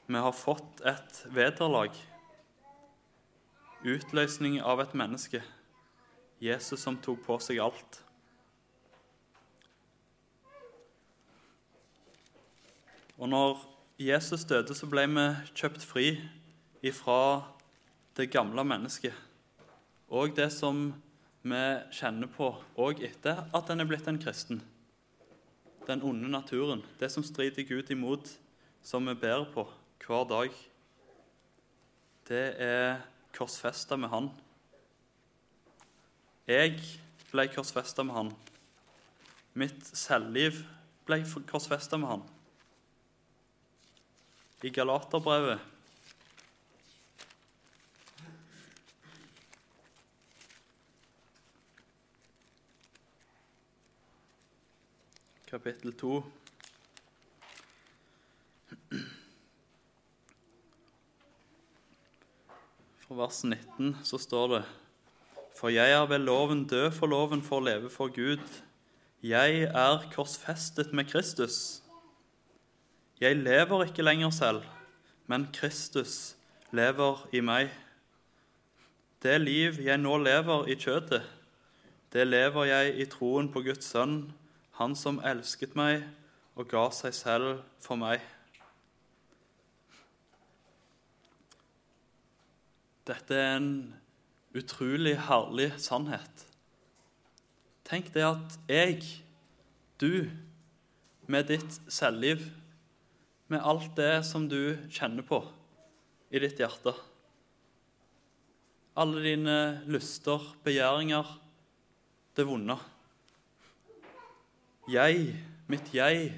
Vi 0.07 0.19
har 0.19 0.35
fått 0.35 0.83
et 0.83 1.21
vederlag. 1.31 1.95
Utløsning 3.87 4.59
av 4.59 4.83
et 4.83 4.97
menneske. 4.99 5.39
Jesus 6.43 6.83
som 6.83 6.99
tok 6.99 7.23
på 7.23 7.39
seg 7.39 7.63
alt. 7.63 8.03
Og 13.15 13.31
når 13.31 13.63
Jesus 13.95 14.43
døde, 14.43 14.75
så 14.75 14.91
ble 14.91 15.07
vi 15.07 15.27
kjøpt 15.55 15.87
fri 15.87 16.17
ifra 16.83 17.47
det 18.19 18.27
gamle 18.35 18.67
mennesket. 18.67 19.30
Og 20.11 20.35
det 20.35 20.49
som 20.51 20.89
vi 21.41 21.63
kjenner 21.95 22.29
på 22.29 22.51
òg 22.75 22.99
etter 23.07 23.45
at 23.55 23.71
en 23.71 23.81
er 23.81 23.87
blitt 23.89 24.09
en 24.11 24.19
kristen. 24.21 24.59
Den 25.87 26.03
onde 26.05 26.29
naturen. 26.29 26.83
Det 26.99 27.09
som 27.09 27.23
strider 27.25 27.65
Gud 27.65 27.89
imot, 27.89 28.27
som 28.83 29.07
vi 29.07 29.15
bærer 29.15 29.47
på 29.53 29.65
hver 30.03 30.27
dag. 30.29 30.53
Det 32.27 32.45
er 32.61 33.01
korsfesta 33.33 33.97
med 33.97 34.11
Han. 34.11 34.29
Jeg 36.51 36.81
ble 37.31 37.45
korsfesta 37.53 38.03
med 38.03 38.15
han. 38.17 38.29
Mitt 39.55 39.85
selvliv 39.95 40.57
ble 41.07 41.21
korsfesta 41.47 41.99
med 42.01 42.09
han. 42.09 42.23
I 44.65 44.71
Galaterbrevet 44.73 45.70
Kapittel 55.51 55.91
2 55.99 56.23
Fra 63.01 63.17
vers 63.19 63.43
19 63.43 63.97
så 64.07 64.15
står 64.15 64.47
det 64.53 64.61
for 65.59 65.75
jeg 65.75 65.91
er 65.91 66.07
ved 66.07 66.23
loven 66.23 66.63
død 66.71 66.95
for 66.95 67.11
loven 67.11 67.43
for 67.43 67.59
å 67.59 67.67
leve 67.67 67.91
for 67.91 68.07
Gud. 68.15 68.47
Jeg 69.19 69.67
er 69.67 70.07
korsfestet 70.15 70.95
med 70.95 71.11
Kristus. 71.11 71.83
Jeg 73.19 73.43
lever 73.43 73.89
ikke 73.91 74.07
lenger 74.07 74.31
selv, 74.31 74.63
men 75.27 75.49
Kristus 75.51 76.37
lever 76.71 77.27
i 77.35 77.43
meg. 77.43 77.75
Det 79.19 79.35
liv 79.43 79.83
jeg 79.83 79.99
nå 79.99 80.15
lever 80.23 80.71
i 80.71 80.79
kjøtet, 80.79 81.27
det 82.15 82.31
lever 82.31 82.71
jeg 82.71 83.01
i 83.03 83.11
troen 83.11 83.51
på 83.51 83.67
Guds 83.67 83.91
sønn, 83.91 84.31
Han 84.79 84.95
som 84.95 85.19
elsket 85.25 85.75
meg 85.75 86.05
og 86.55 86.69
ga 86.71 86.85
seg 86.95 87.15
selv 87.15 87.63
for 87.83 87.99
meg. 87.99 88.21
Dette 93.07 93.35
er 93.35 93.57
en 93.57 93.73
utrolig 94.55 95.15
herlig 95.27 95.71
sannhet. 95.81 96.45
Tenk 97.87 98.11
det 98.15 98.23
at 98.23 98.57
jeg, 98.71 99.01
du, 99.99 100.29
med 101.31 101.49
ditt 101.49 101.79
selvliv, 101.91 102.43
med 103.51 103.63
alt 103.67 103.91
det 103.97 104.21
som 104.27 104.45
du 104.47 104.77
kjenner 104.93 105.25
på 105.27 105.41
i 106.31 106.39
ditt 106.39 106.61
hjerte 106.61 106.93
Alle 108.95 109.23
dine 109.23 109.57
lyster, 109.91 110.39
begjæringer, 110.63 111.27
det 112.35 112.45
vonde. 112.47 112.77
Jeg, 114.91 115.35
mitt 115.71 115.93
jeg, 115.95 116.33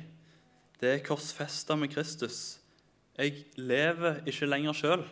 det 0.77 0.89
er 0.91 0.99
korsfesta 1.01 1.73
med 1.79 1.89
Kristus. 1.89 2.59
Jeg 3.17 3.47
lever 3.57 4.19
ikke 4.29 4.45
lenger 4.45 4.77
sjøl, 4.77 5.05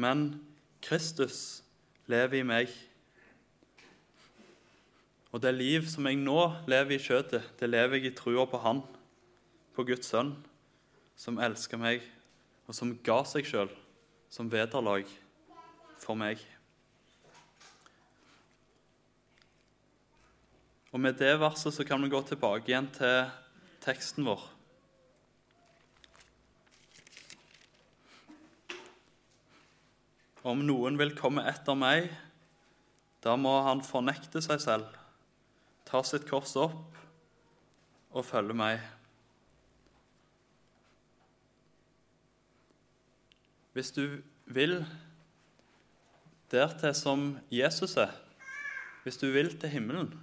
men 0.00 0.22
Kristus 0.84 1.60
lever 2.08 2.38
i 2.40 2.46
meg. 2.48 2.72
Og 5.36 5.42
det 5.44 5.52
liv 5.52 5.84
som 5.90 6.08
jeg 6.08 6.22
nå 6.22 6.40
lever 6.70 6.96
i 6.96 7.02
kjøttet, 7.02 7.50
det 7.60 7.68
lever 7.68 7.98
jeg 7.98 8.14
i 8.14 8.16
trua 8.16 8.48
på 8.48 8.62
Han, 8.62 8.80
på 9.76 9.84
Guds 9.84 10.08
sønn, 10.08 10.32
som 11.20 11.42
elsker 11.42 11.82
meg, 11.82 12.00
og 12.64 12.78
som 12.78 12.96
ga 13.04 13.20
seg 13.28 13.44
sjøl 13.52 13.72
som 14.32 14.48
vederlag 14.48 15.04
for 16.00 16.16
meg. 16.16 16.40
Og 20.94 21.00
Med 21.00 21.16
det 21.18 21.32
verset 21.42 21.74
så 21.74 21.82
kan 21.82 22.02
vi 22.02 22.08
gå 22.08 22.20
tilbake 22.22 22.70
igjen 22.70 22.86
til 22.94 23.24
teksten 23.82 24.22
vår. 24.28 24.42
Om 30.46 30.60
noen 30.68 30.94
vil 31.00 31.16
komme 31.18 31.42
etter 31.50 31.74
meg, 31.74 32.12
da 33.26 33.34
må 33.34 33.56
han 33.66 33.82
fornekte 33.82 34.38
seg 34.44 34.62
selv, 34.62 34.92
ta 35.82 36.04
sitt 36.06 36.28
kors 36.28 36.52
opp 36.62 37.00
og 38.14 38.28
følge 38.28 38.54
meg. 38.54 38.84
Hvis 43.74 43.90
du 43.96 44.20
vil 44.46 44.76
dertil 46.54 46.94
som 46.94 47.26
Jesus 47.50 47.96
er, 47.98 48.14
hvis 49.02 49.18
du 49.18 49.26
vil 49.34 49.50
til 49.58 49.74
himmelen 49.74 50.14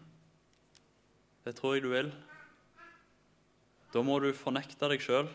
Det 1.42 1.56
tror 1.58 1.74
jeg 1.74 1.82
du 1.82 1.90
vil. 1.90 2.12
Da 3.92 4.04
må 4.06 4.20
du 4.22 4.30
fornekte 4.38 4.88
deg 4.92 5.02
sjøl, 5.02 5.26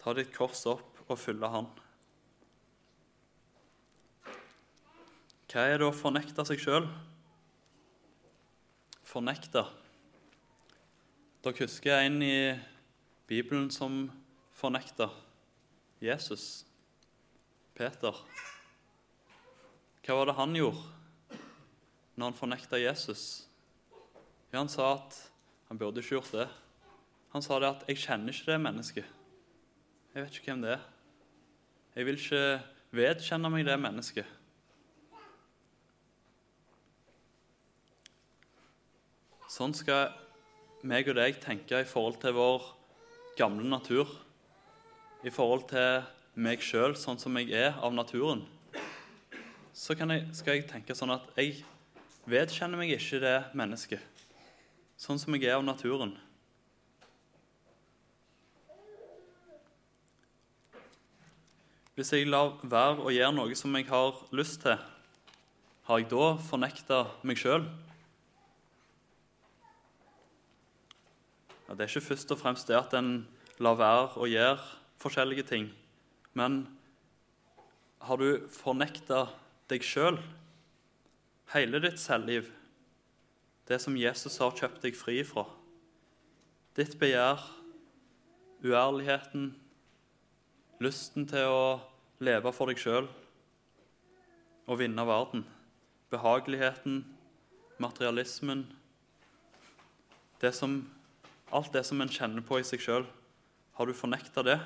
ta 0.00 0.14
ditt 0.16 0.32
kors 0.32 0.64
opp 0.70 1.04
og 1.04 1.20
følge 1.20 1.50
Han. 1.52 1.68
Hva 5.52 5.68
er 5.68 5.78
det 5.78 5.86
å 5.86 5.94
fornekte 5.94 6.42
seg 6.48 6.58
sjøl? 6.64 6.88
Fornekte. 9.06 9.66
Dere 11.44 11.60
husker 11.60 12.00
en 12.00 12.18
i 12.24 12.36
Bibelen 13.28 13.68
som 13.70 14.08
fornekta 14.56 15.12
Jesus? 16.02 16.64
Peter. 17.76 18.16
Hva 20.04 20.18
var 20.18 20.32
det 20.32 20.40
han 20.40 20.56
gjorde 20.56 21.38
når 22.16 22.30
han 22.30 22.38
fornekta 22.38 22.80
Jesus? 22.80 23.44
Ja, 24.54 24.60
han 24.60 24.68
sa 24.70 24.92
at 24.94 25.16
han 25.66 25.78
burde 25.80 25.98
ikke 25.98 26.14
gjort 26.14 26.30
det. 26.30 26.44
Han 27.32 27.42
sa 27.42 27.56
det 27.58 27.66
at 27.66 27.80
'jeg 27.88 27.96
kjenner 27.98 28.30
ikke 28.30 28.52
det 28.52 28.60
mennesket'. 28.60 29.10
Jeg 30.14 30.22
vet 30.22 30.36
ikke 30.38 30.52
hvem 30.52 30.62
det 30.62 30.70
er. 30.70 30.82
Jeg 31.96 32.06
vil 32.06 32.14
ikke 32.14 32.62
vedkjenne 32.92 33.50
meg 33.50 33.66
det 33.66 33.80
mennesket. 33.80 34.26
Sånn 39.48 39.74
skal 39.74 40.14
meg 40.84 41.08
og 41.08 41.16
deg 41.16 41.40
tenke 41.40 41.80
i 41.80 41.84
forhold 41.84 42.20
til 42.20 42.32
vår 42.32 42.62
gamle 43.36 43.68
natur, 43.68 44.06
i 45.24 45.30
forhold 45.30 45.68
til 45.68 46.04
meg 46.36 46.60
sjøl, 46.60 46.94
sånn 46.94 47.18
som 47.18 47.36
jeg 47.36 47.50
er 47.50 47.72
av 47.82 47.92
naturen. 47.92 48.46
Så 49.72 49.98
jeg, 49.98 50.28
skal 50.32 50.54
jeg 50.54 50.68
tenke 50.68 50.94
sånn 50.94 51.10
at 51.10 51.26
jeg 51.36 51.64
vedkjenner 52.24 52.78
meg 52.78 52.90
ikke 52.90 53.18
det 53.18 53.38
mennesket, 53.52 54.13
sånn 55.00 55.20
som 55.20 55.34
jeg 55.36 55.48
er 55.48 55.58
av 55.58 55.66
naturen. 55.66 56.14
Hvis 61.94 62.10
jeg 62.10 62.26
lar 62.26 62.56
være 62.66 63.04
å 63.06 63.12
gjøre 63.14 63.34
noe 63.36 63.54
som 63.54 63.74
jeg 63.78 63.86
har 63.86 64.16
lyst 64.34 64.64
til, 64.64 64.78
har 65.86 66.00
jeg 66.00 66.08
da 66.10 66.30
fornekta 66.42 67.04
meg 67.22 67.38
sjøl? 67.38 67.68
Ja, 71.68 71.76
det 71.76 71.84
er 71.84 71.92
ikke 71.92 72.08
først 72.08 72.32
og 72.34 72.40
fremst 72.40 72.66
det 72.66 72.80
at 72.80 72.96
en 72.98 73.12
lar 73.62 73.78
være 73.78 74.18
å 74.18 74.26
gjøre 74.26 74.58
forskjellige 75.04 75.46
ting, 75.52 75.68
men 76.34 76.64
har 78.04 78.18
du 78.20 78.42
fornekta 78.52 79.28
deg 79.70 79.86
sjøl, 79.86 80.18
hele 81.54 81.80
ditt 81.84 82.02
selvliv, 82.02 82.50
det 83.68 83.80
som 83.80 83.96
Jesus 83.96 84.38
har 84.42 84.56
kjøpt 84.56 84.82
deg 84.84 84.96
fri 84.96 85.22
fra, 85.26 85.46
ditt 86.76 86.98
begjær, 87.00 87.42
uærligheten, 88.64 89.52
lysten 90.82 91.28
til 91.30 91.48
å 91.48 91.66
leve 92.24 92.52
for 92.52 92.70
deg 92.70 92.80
sjøl 92.80 93.08
og 94.64 94.80
vinne 94.80 95.04
verden, 95.06 95.44
behageligheten, 96.12 97.04
materialismen 97.82 98.64
det 100.40 100.52
som, 100.54 100.82
Alt 101.54 101.72
det 101.72 101.84
som 101.86 102.00
en 102.00 102.10
kjenner 102.10 102.42
på 102.42 102.58
i 102.58 102.64
seg 102.66 102.80
sjøl. 102.82 103.04
Har 103.78 103.86
du 103.86 103.94
fornekta 103.94 104.42
det? 104.42 104.56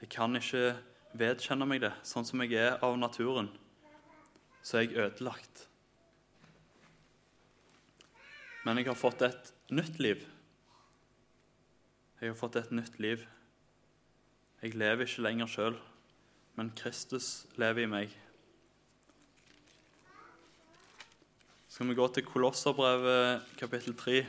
Jeg 0.00 0.10
kan 0.10 0.34
ikke 0.34 0.72
vedkjenne 1.18 1.68
meg 1.68 1.84
det, 1.84 1.92
sånn 2.02 2.26
som 2.26 2.42
jeg 2.42 2.56
er 2.58 2.82
av 2.82 2.96
naturen. 2.98 3.46
Så 4.64 4.80
er 4.80 4.88
jeg 4.88 4.96
ødelagt. 5.04 5.67
Men 8.68 8.76
jeg 8.82 8.90
har 8.90 8.98
fått 9.00 9.22
et 9.24 9.46
nytt 9.72 9.94
liv. 9.96 10.20
Jeg 12.20 12.34
har 12.34 12.34
fått 12.36 12.58
et 12.60 12.68
nytt 12.76 12.98
liv. 13.00 13.22
Jeg 14.60 14.74
lever 14.76 15.08
ikke 15.08 15.22
lenger 15.24 15.48
sjøl, 15.48 15.78
men 16.58 16.74
Kristus 16.76 17.46
lever 17.56 17.86
i 17.86 17.88
meg. 17.88 18.12
Skal 21.72 21.88
vi 21.88 21.96
gå 21.96 22.10
til 22.12 22.28
Kolosserbrevet 22.28 23.48
kapittel 23.56 23.96
3. 23.96 24.20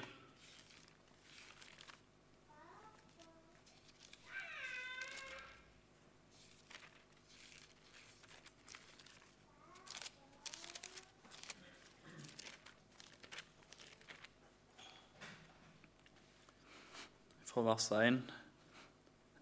Fra 17.59 17.73
vers 17.73 17.89
1. 17.91 18.19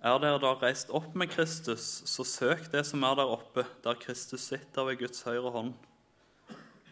Er 0.01 0.15
dere 0.17 0.39
da 0.41 0.55
reist 0.57 0.89
opp 0.89 1.11
med 1.13 1.29
Kristus, 1.29 1.83
så 2.09 2.23
søk 2.25 2.63
det 2.73 2.81
som 2.89 3.03
er 3.05 3.13
der 3.19 3.29
oppe, 3.29 3.61
der 3.83 3.99
Kristus 4.01 4.47
sitter 4.49 4.87
ved 4.87 4.97
Guds 4.97 5.21
høyre 5.21 5.51
hånd. 5.53 5.75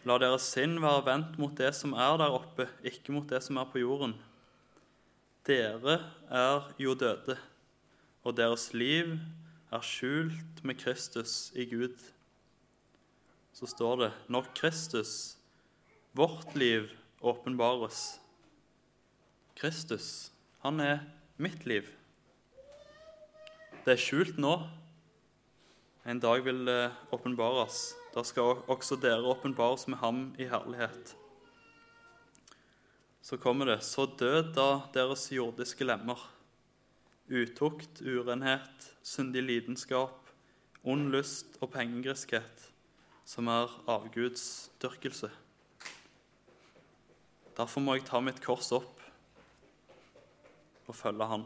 La 0.06 0.20
deres 0.22 0.46
sinn 0.54 0.76
være 0.84 1.00
vendt 1.08 1.34
mot 1.42 1.56
det 1.58 1.72
som 1.74 1.96
er 1.98 2.20
der 2.20 2.36
oppe, 2.36 2.68
ikke 2.86 3.16
mot 3.16 3.26
det 3.26 3.40
som 3.42 3.58
er 3.58 3.66
på 3.72 3.82
jorden. 3.82 4.14
Dere 5.50 5.96
er 6.30 6.70
jo 6.78 6.94
døde, 6.94 7.34
og 8.22 8.38
deres 8.38 8.68
liv 8.70 9.16
er 9.74 9.82
skjult 9.82 10.62
med 10.62 10.78
Kristus 10.78 11.50
i 11.58 11.66
Gud. 11.74 11.98
Så 13.50 13.66
står 13.74 13.98
det 14.04 14.12
når 14.30 14.46
Kristus, 14.54 15.34
vårt 16.14 16.54
liv, 16.54 16.86
åpenbares. 17.18 18.20
Kristus, 19.58 20.30
han 20.66 20.80
er 20.82 21.02
mitt 21.38 21.62
liv. 21.68 21.86
Det 23.84 23.92
er 23.94 24.00
skjult 24.02 24.38
nå. 24.42 24.56
En 26.06 26.18
dag 26.22 26.42
vil 26.42 26.64
det 26.66 26.90
åpenbares. 27.14 27.92
Da 28.14 28.24
skal 28.26 28.64
også 28.66 28.98
dere 28.98 29.22
åpenbares 29.30 29.86
med 29.86 30.00
ham 30.02 30.20
i 30.42 30.48
herlighet. 30.50 31.12
Så 33.22 33.38
kommer 33.38 33.70
det. 33.70 33.78
Så 33.86 34.08
død 34.10 34.50
da 34.56 34.68
deres 34.94 35.28
jordiske 35.30 35.86
lemmer. 35.86 36.18
Utukt, 37.30 38.02
urenhet, 38.02 38.90
syndig 39.06 39.46
lidenskap, 39.46 40.30
ond 40.82 41.10
lyst 41.14 41.58
og 41.60 41.72
pengegriskhet, 41.74 42.68
som 43.26 43.50
er 43.50 43.70
avgudsdyrkelse. 43.90 45.30
Derfor 47.56 47.82
må 47.82 47.96
jeg 47.96 48.06
ta 48.06 48.22
mitt 48.22 48.42
kors 48.42 48.70
opp 48.74 48.95
og 50.86 50.94
følge 50.94 51.26
Han. 51.26 51.44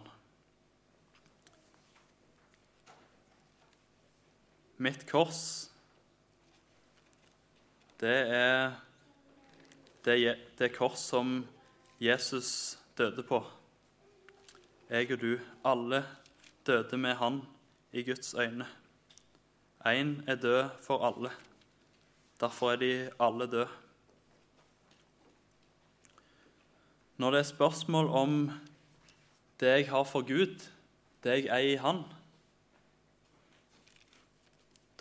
Mitt 4.80 5.04
kors, 5.08 5.70
det 8.00 8.16
er 8.32 8.78
det, 10.04 10.16
det 10.58 10.70
kors 10.72 11.02
som 11.10 11.42
Jesus 12.00 12.78
døde 12.96 13.22
på. 13.28 13.42
Jeg 14.88 15.12
og 15.12 15.20
du, 15.20 15.34
alle 15.64 16.04
døde 16.66 16.96
med 16.96 17.14
Han 17.20 17.42
i 17.92 18.02
Guds 18.02 18.34
øyne. 18.34 18.66
Én 19.84 20.22
er 20.26 20.34
død 20.34 20.68
for 20.82 21.04
alle. 21.06 21.30
Derfor 22.40 22.72
er 22.72 22.76
de 22.76 23.10
alle 23.20 23.46
døde. 23.46 23.68
Når 27.16 27.30
det 27.30 27.38
er 27.38 27.52
spørsmål 27.52 28.06
om 28.06 28.50
det 29.60 29.74
jeg 29.74 29.90
har 29.90 30.04
for 30.08 30.24
Gud, 30.26 30.56
det 31.24 31.36
jeg 31.36 31.50
eier 31.52 31.74
i 31.74 31.80
Han, 31.82 32.04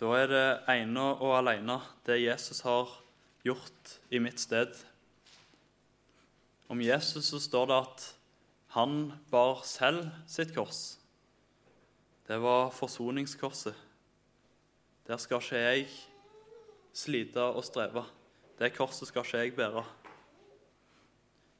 da 0.00 0.14
er 0.16 0.30
det 0.30 0.46
ene 0.72 1.02
og 1.20 1.34
alene 1.36 1.76
det 2.08 2.22
Jesus 2.22 2.62
har 2.64 2.88
gjort 3.44 3.98
i 4.08 4.20
mitt 4.22 4.40
sted. 4.40 4.72
Om 6.72 6.80
Jesus 6.80 7.28
så 7.28 7.40
står 7.42 7.68
det 7.68 7.76
at 7.84 8.06
han 8.72 9.12
bar 9.28 9.60
selv 9.68 10.08
sitt 10.30 10.54
kors. 10.56 10.96
Det 12.24 12.38
var 12.40 12.70
forsoningskorset. 12.72 13.76
Der 15.04 15.20
skal 15.20 15.42
ikke 15.42 15.60
jeg 15.60 15.88
slite 16.94 17.42
og 17.42 17.64
streve. 17.66 18.06
Det 18.56 18.72
korset 18.76 19.10
skal 19.10 19.26
ikke 19.26 19.38
jeg 19.38 19.56
bære. 19.56 19.84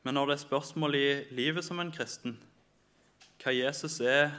Men 0.02 0.14
når 0.14 0.30
det 0.30 0.38
er 0.38 0.46
spørsmål 0.46 0.94
i 0.94 1.08
livet 1.34 1.64
som 1.64 1.80
en 1.80 1.92
kristen, 1.92 2.38
hva 3.40 3.52
Jesus 3.56 4.00
er 4.04 4.34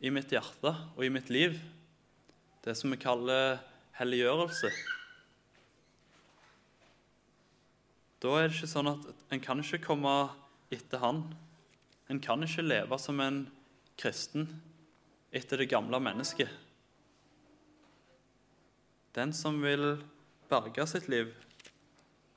i 0.00 0.10
mitt 0.12 0.32
hjerte 0.32 0.72
og 0.96 1.04
i 1.04 1.12
mitt 1.12 1.28
liv, 1.32 1.58
det 2.64 2.72
som 2.78 2.92
vi 2.92 3.00
kaller 3.00 3.58
helliggjørelse 3.98 4.70
Da 8.24 8.30
er 8.40 8.46
det 8.48 8.54
ikke 8.56 8.70
sånn 8.70 8.88
at 8.88 9.08
en 9.36 9.40
kan 9.44 9.58
ikke 9.60 9.82
komme 9.84 10.12
etter 10.72 11.02
han. 11.02 11.18
En 12.08 12.22
kan 12.24 12.40
ikke 12.40 12.62
leve 12.64 12.96
som 12.96 13.18
en 13.20 13.42
kristen 14.00 14.46
etter 15.28 15.60
det 15.60 15.66
gamle 15.68 16.00
mennesket. 16.00 16.48
Den 19.12 19.34
som 19.36 19.60
vil 19.60 19.98
berge 20.48 20.86
sitt 20.88 21.10
liv, 21.12 21.34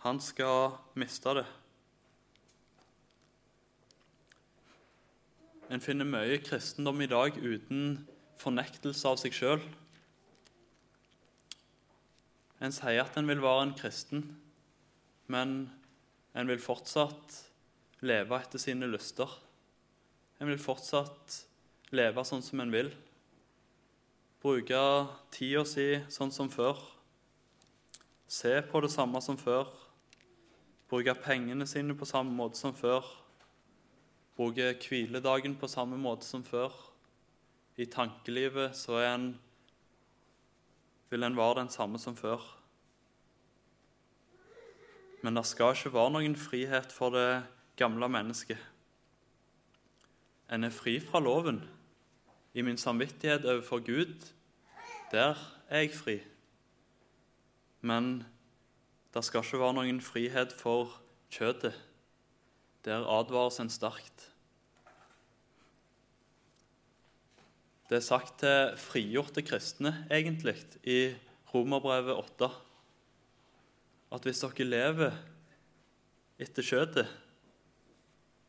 han 0.03 0.19
skal 0.19 0.75
miste 0.99 1.37
det. 1.39 1.45
En 5.67 5.83
finner 5.83 6.07
mye 6.07 6.37
kristendom 6.39 7.01
i 7.03 7.09
dag 7.11 7.35
uten 7.43 7.97
fornektelse 8.39 9.09
av 9.09 9.17
seg 9.19 9.33
sjøl. 9.35 9.59
En 12.63 12.71
sier 12.71 13.01
at 13.03 13.17
en 13.19 13.27
vil 13.27 13.43
være 13.43 13.65
en 13.65 13.73
kristen, 13.75 14.23
men 15.27 15.57
en 16.37 16.47
vil 16.47 16.63
fortsatt 16.63 17.35
leve 17.99 18.39
etter 18.39 18.63
sine 18.63 18.87
lyster. 18.87 19.27
En 20.39 20.47
vil 20.47 20.61
fortsatt 20.61 21.41
leve 21.91 22.23
sånn 22.23 22.45
som 22.45 22.63
en 22.63 22.71
vil. 22.71 22.93
Bruke 24.39 24.81
tida 25.35 25.67
si 25.67 25.89
sånn 26.13 26.31
som 26.31 26.47
før. 26.53 26.79
Se 28.31 28.55
på 28.71 28.85
det 28.85 28.93
samme 28.95 29.19
som 29.25 29.35
før. 29.35 29.67
Bruke 30.87 31.19
pengene 31.19 31.67
sine 31.67 31.97
på 31.97 32.07
samme 32.07 32.31
måte 32.31 32.55
som 32.55 32.71
før 32.77 33.03
bruker 34.37 34.77
hviledagen 34.77 35.55
på 35.57 35.67
samme 35.67 35.97
måte 35.97 36.25
som 36.25 36.43
før. 36.45 36.73
I 37.77 37.85
tankelivet 37.89 38.75
så 38.77 38.99
en, 39.01 39.31
vil 41.09 41.25
en 41.25 41.37
være 41.37 41.63
den 41.63 41.69
samme 41.73 41.99
som 41.99 42.15
før. 42.17 42.41
Men 45.25 45.35
det 45.37 45.45
skal 45.49 45.73
ikke 45.73 45.93
være 45.95 46.13
noen 46.13 46.37
frihet 46.37 46.93
for 46.93 47.13
det 47.17 47.43
gamle 47.77 48.09
mennesket. 48.09 48.61
En 50.53 50.63
er 50.63 50.73
fri 50.73 50.99
fra 51.03 51.19
loven. 51.19 51.63
I 52.53 52.61
min 52.61 52.77
samvittighet 52.77 53.45
overfor 53.45 53.81
Gud, 53.85 54.29
der 55.11 55.35
er 55.69 55.81
jeg 55.81 55.93
fri. 55.93 56.19
Men 57.81 58.23
det 59.13 59.25
skal 59.25 59.43
ikke 59.43 59.59
være 59.59 59.77
noen 59.81 60.01
frihet 60.01 60.53
for 60.53 60.93
kjøttet. 61.33 61.86
Der 62.85 63.05
advares 63.09 63.59
en 63.59 63.71
sterkt. 63.73 64.27
Det 67.87 68.01
er 68.01 68.03
sagt 68.03 68.41
til 68.43 68.75
frigjorte 68.83 69.41
kristne, 69.47 69.93
egentlig, 70.11 70.57
i 70.83 71.15
Romerbrevet 71.53 72.17
8, 72.19 72.49
at 74.11 74.27
hvis 74.27 74.41
dere 74.43 74.67
lever 74.67 75.15
etter 76.37 76.67
kjøttet, 76.67 77.13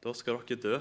da 0.02 0.14
skal 0.14 0.40
dere 0.42 0.58
dø. 0.64 0.80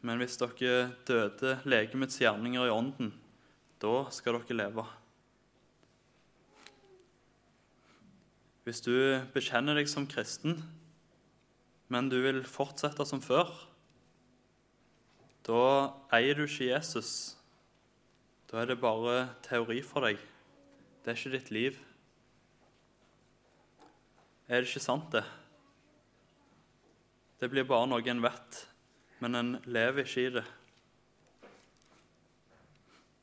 Men 0.00 0.22
hvis 0.22 0.38
dere 0.40 0.94
døde 1.08 1.58
legemets 1.68 2.20
gjerninger 2.22 2.64
i 2.64 2.72
ånden, 2.72 3.12
da 3.82 4.06
skal 4.14 4.40
dere 4.40 4.56
leve. 4.62 4.86
Hvis 8.68 8.82
du 8.84 8.92
bekjenner 9.32 9.78
deg 9.78 9.86
som 9.88 10.04
kristen, 10.04 10.58
men 11.88 12.10
du 12.12 12.18
vil 12.20 12.42
fortsette 12.44 13.06
som 13.08 13.22
før, 13.24 13.48
da 15.48 15.60
eier 16.12 16.36
du 16.36 16.42
ikke 16.44 16.66
Jesus. 16.66 17.12
Da 18.50 18.58
er 18.60 18.68
det 18.68 18.76
bare 18.82 19.30
teori 19.46 19.78
for 19.80 20.04
deg. 20.04 20.20
Det 21.00 21.14
er 21.14 21.16
ikke 21.16 21.32
ditt 21.32 21.48
liv. 21.56 21.78
er 24.48 24.60
det 24.60 24.68
ikke 24.68 24.84
sant, 24.84 25.08
det. 25.16 25.24
Det 27.40 27.48
blir 27.48 27.64
bare 27.64 27.88
noe 27.88 28.04
en 28.04 28.20
vet, 28.20 28.60
men 29.24 29.34
en 29.34 29.50
lever 29.64 30.04
ikke 30.04 30.26
i 30.26 30.36
det. 30.36 30.44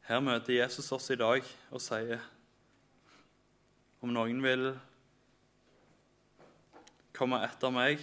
Her 0.10 0.26
møter 0.26 0.58
Jesus 0.58 0.92
oss 0.92 1.14
i 1.14 1.22
dag 1.22 1.46
og 1.70 1.86
sier 1.86 2.32
om 4.02 4.10
noen 4.10 4.42
vil 4.42 4.72
komme 7.16 7.40
etter 7.46 7.72
meg, 7.74 8.02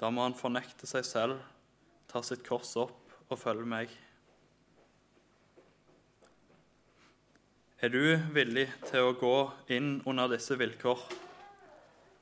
da 0.00 0.10
må 0.10 0.24
han 0.26 0.34
fornekte 0.36 0.88
seg 0.90 1.06
selv, 1.06 1.42
ta 2.10 2.20
sitt 2.26 2.42
kors 2.46 2.74
opp 2.80 3.30
og 3.30 3.38
følge 3.38 3.68
meg. 3.68 3.92
Er 7.82 7.90
du 7.90 8.02
villig 8.34 8.68
til 8.86 9.08
å 9.08 9.14
gå 9.18 9.36
inn 9.74 9.96
under 10.06 10.28
disse 10.30 10.54
vilkår 10.58 11.00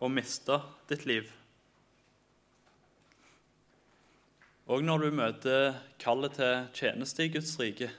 og 0.00 0.12
miste 0.12 0.56
ditt 0.88 1.04
liv? 1.08 1.26
Og 4.70 4.84
når 4.86 5.02
du 5.02 5.16
møter 5.18 5.80
kallet 6.00 6.38
til 6.38 6.68
tjeneste 6.78 7.26
i 7.26 7.32
Guds 7.34 7.56
rike. 7.60 7.90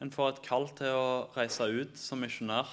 En 0.00 0.12
får 0.14 0.30
et 0.30 0.44
kall 0.46 0.68
til 0.78 0.96
å 0.96 1.08
reise 1.34 1.66
ut 1.66 1.98
som 2.00 2.22
misjonær. 2.22 2.70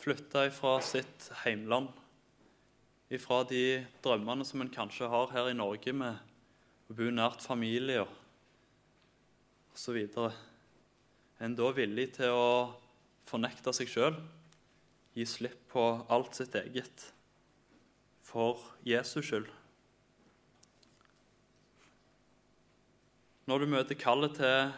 Flytte 0.00 0.46
fra 0.56 0.78
sitt 0.80 1.26
heimland, 1.42 1.90
ifra 3.12 3.42
de 3.44 3.84
drømmene 4.00 4.46
som 4.48 4.62
en 4.64 4.70
kanskje 4.72 5.10
har 5.12 5.28
her 5.34 5.50
i 5.50 5.56
Norge 5.58 5.92
med 5.92 6.16
å 6.88 6.94
bo 6.96 7.10
nært 7.12 7.44
familie 7.44 8.06
osv. 9.74 9.98
Er 10.00 11.44
en 11.44 11.56
da 11.58 11.68
villig 11.76 12.06
til 12.16 12.32
å 12.32 12.46
fornekte 13.28 13.74
seg 13.76 13.90
sjøl, 13.92 14.16
gi 15.12 15.26
slipp 15.28 15.66
på 15.74 15.84
alt 16.08 16.38
sitt 16.38 16.56
eget, 16.56 17.04
for 18.24 18.62
Jesus 18.86 19.28
skyld? 19.28 19.52
Når 23.50 23.60
du 23.60 23.68
møter 23.76 24.00
kallet 24.00 24.40
til 24.40 24.72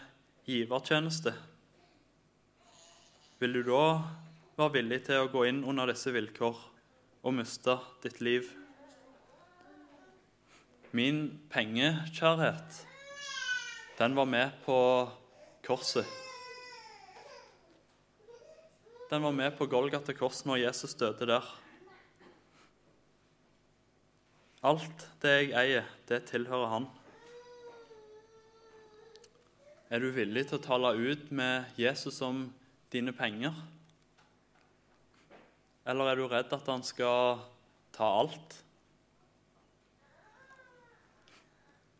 givertjeneste, 0.51 1.37
vil 3.39 3.61
du 3.61 3.63
da 3.71 3.87
være 4.59 4.75
villig 4.77 4.99
til 5.07 5.23
å 5.23 5.31
gå 5.33 5.47
inn 5.49 5.63
under 5.65 5.89
disse 5.89 6.13
vilkår 6.13 6.59
og 7.23 7.35
miste 7.37 7.79
ditt 8.05 8.21
liv? 8.21 8.51
Min 10.93 11.25
pengekjærhet, 11.53 12.83
den 13.97 14.17
var 14.19 14.29
med 14.29 14.53
på 14.67 14.77
korset. 15.65 16.09
Den 19.09 19.25
var 19.25 19.33
med 19.37 19.57
på 19.57 19.69
Golgata 19.73 20.13
kors 20.17 20.45
når 20.49 20.67
Jesus 20.67 20.95
døde 21.01 21.29
der. 21.29 21.49
Alt 24.63 25.09
det 25.25 25.33
jeg 25.33 25.53
eier, 25.59 25.89
det 26.09 26.23
tilhører 26.29 26.71
han. 26.77 26.87
Er 29.93 30.01
du 30.01 30.13
villig 30.15 30.47
til 30.49 30.61
å 30.61 30.65
tale 30.65 30.93
ut 30.97 31.33
med 31.33 31.73
Jesus 31.81 32.21
om 32.25 32.47
dine 32.93 33.13
penger? 33.17 33.57
Eller 35.89 36.13
er 36.13 36.19
du 36.19 36.27
redd 36.31 36.53
at 36.55 36.69
han 36.71 36.85
skal 36.87 37.41
ta 37.95 38.07
alt? 38.23 38.59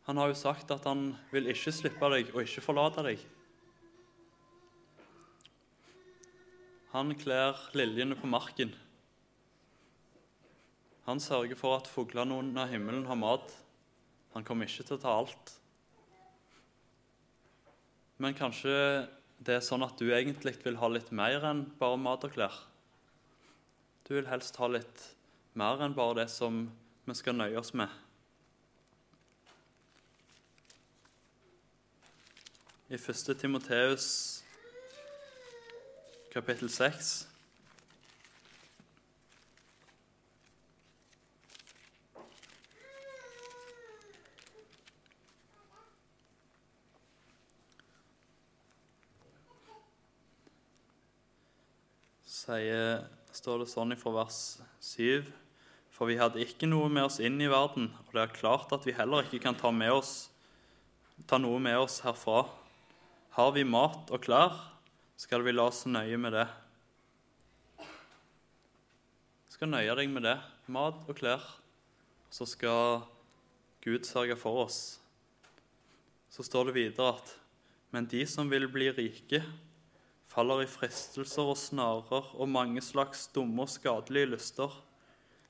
Han 0.07 0.19
har 0.19 0.31
jo 0.31 0.39
sagt 0.39 0.71
at 0.75 0.87
han 0.87 1.13
vil 1.33 1.51
ikke 1.51 1.75
slippe 1.75 2.11
deg 2.15 2.31
og 2.35 2.43
ikke 2.43 2.65
forlate 2.65 3.05
deg. 3.07 3.23
Han 6.93 7.15
kler 7.17 7.59
liljene 7.79 8.19
på 8.19 8.29
marken. 8.29 8.75
Han 11.07 11.23
sørger 11.23 11.59
for 11.59 11.79
at 11.79 11.89
fuglene 11.91 12.37
under 12.39 12.69
himmelen 12.71 13.07
har 13.09 13.19
mat. 13.19 13.55
Han 14.35 14.45
kommer 14.47 14.69
ikke 14.69 14.85
til 14.87 14.99
å 14.99 15.03
ta 15.03 15.15
alt. 15.23 15.55
Men 18.23 18.37
kanskje 18.39 18.75
det 19.43 19.57
er 19.57 19.65
sånn 19.65 19.83
at 19.83 19.99
du 19.99 20.13
egentlig 20.13 20.55
vil 20.63 20.79
ha 20.79 20.91
litt 20.93 21.11
mer 21.11 21.43
enn 21.49 21.65
bare 21.81 21.99
mat 21.99 22.29
og 22.29 22.37
klær? 22.37 22.61
Du 24.09 24.15
vil 24.15 24.29
helst 24.29 24.57
ha 24.61 24.69
litt 24.69 25.03
mer 25.59 25.83
enn 25.85 25.95
bare 25.97 26.23
det 26.23 26.31
som 26.33 26.65
vi 27.07 27.15
skal 27.19 27.37
nøye 27.39 27.59
oss 27.61 27.73
med. 27.75 27.89
I 32.93 32.99
1. 32.99 33.37
Timoteus 33.41 34.09
kapittel 36.33 36.69
6 36.73 37.13
sier, 52.43 53.22
står 53.43 53.65
det 53.65 53.73
sånn 53.73 53.95
fra 53.99 54.13
vers 54.15 54.37
7.: 54.79 55.27
For 55.91 56.07
vi 56.07 56.15
hadde 56.21 56.45
ikke 56.45 56.69
noe 56.69 56.87
med 56.87 57.09
oss 57.09 57.19
inn 57.19 57.41
i 57.43 57.51
verden, 57.51 57.89
og 58.05 58.15
det 58.15 58.21
er 58.23 58.37
klart 58.37 58.71
at 58.75 58.87
vi 58.87 58.95
heller 58.95 59.27
ikke 59.27 59.43
kan 59.43 59.59
ta, 59.59 59.73
oss, 59.91 60.31
ta 61.27 61.41
noe 61.43 61.59
med 61.59 61.75
oss 61.81 62.01
herfra. 62.07 62.45
Har 63.35 63.51
vi 63.57 63.65
mat 63.67 64.13
og 64.15 64.23
klær, 64.23 64.55
skal 65.19 65.43
vi 65.43 65.57
la 65.57 65.67
oss 65.73 65.83
nøye 65.91 66.21
med 66.23 66.37
det. 66.39 66.47
Skal 69.51 69.73
nøye 69.75 69.99
deg 69.99 70.15
med 70.15 70.23
det. 70.23 70.39
Mat 70.71 71.03
og 71.09 71.19
klær. 71.19 71.43
Så 72.31 72.47
skal 72.47 73.03
Gud 73.83 74.07
sørge 74.07 74.39
for 74.39 74.69
oss. 74.69 75.01
Så 76.31 76.47
står 76.47 76.71
det 76.71 76.79
videre 76.79 77.17
at 77.17 77.39
men 77.93 78.07
de 78.09 78.23
som 78.25 78.49
vil 78.49 78.71
bli 78.73 78.87
rike, 78.95 79.43
faller 80.33 80.63
i 80.65 80.69
fristelser 80.71 81.51
og 81.53 81.59
snarer 81.61 82.31
og 82.33 82.49
mange 82.49 82.81
slags 82.85 83.27
dumme 83.35 83.67
og 83.67 83.73
skadelige 83.73 84.31
lyster, 84.33 84.71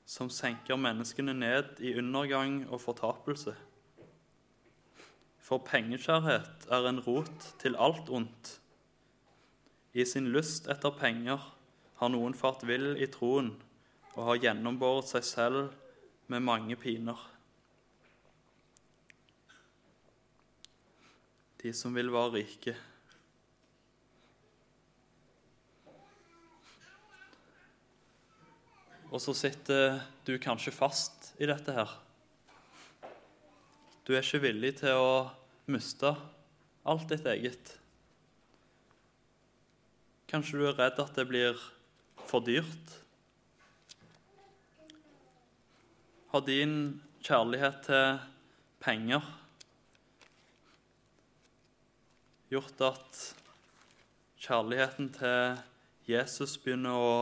som 0.05 0.27
senker 0.27 0.75
menneskene 0.75 1.33
ned 1.37 1.79
i 1.79 1.93
undergang 1.99 2.65
og 2.67 2.81
fortapelse. 2.83 3.55
For 5.43 5.63
pengekjærhet 5.63 6.67
er 6.71 6.89
en 6.89 6.99
rot 7.03 7.47
til 7.63 7.79
alt 7.79 8.11
ondt. 8.11 8.57
I 9.93 10.03
sin 10.09 10.31
lyst 10.35 10.67
etter 10.71 10.91
penger 10.99 11.39
har 11.99 12.11
noen 12.11 12.35
fart 12.35 12.65
vill 12.67 12.95
i 12.99 13.07
troen 13.11 13.53
og 14.15 14.23
har 14.27 14.41
gjennombåret 14.47 15.07
seg 15.13 15.27
selv 15.27 15.61
med 16.31 16.43
mange 16.43 16.75
piner. 16.79 17.19
De 21.63 21.71
som 21.71 21.95
vil 21.95 22.11
være 22.11 22.33
rike, 22.41 22.73
Og 29.13 29.21
så 29.21 29.35
sitter 29.37 29.99
du 30.25 30.39
kanskje 30.41 30.73
fast 30.73 31.35
i 31.37 31.45
dette 31.45 31.73
her. 31.75 31.91
Du 34.01 34.15
er 34.15 34.23
ikke 34.25 34.41
villig 34.47 34.71
til 34.79 34.97
å 34.97 35.11
miste 35.69 36.09
alt 36.89 37.05
ditt 37.11 37.27
eget. 37.29 37.75
Kanskje 40.31 40.57
du 40.57 40.65
er 40.65 40.79
redd 40.79 40.97
at 41.03 41.13
det 41.13 41.27
blir 41.29 41.61
for 42.25 42.41
dyrt? 42.41 42.95
Har 46.33 46.41
din 46.47 46.73
kjærlighet 47.21 47.83
til 47.85 48.17
penger 48.81 49.27
gjort 52.49 52.81
at 52.89 53.21
kjærligheten 54.41 55.13
til 55.19 55.61
Jesus 56.09 56.57
begynner 56.65 56.97
å 56.97 57.13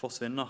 forsvinne? 0.00 0.48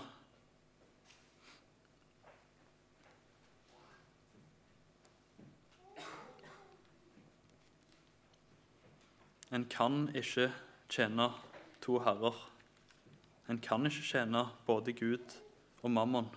En 9.51 9.65
kan 9.65 10.03
ikke 10.13 10.51
tjene 10.93 11.31
to 11.81 11.97
herrer. 12.05 12.35
En 13.49 13.57
kan 13.57 13.85
ikke 13.89 14.05
tjene 14.05 14.43
både 14.67 14.93
Gud 14.93 15.33
og 15.81 15.91
mammon. 15.91 16.27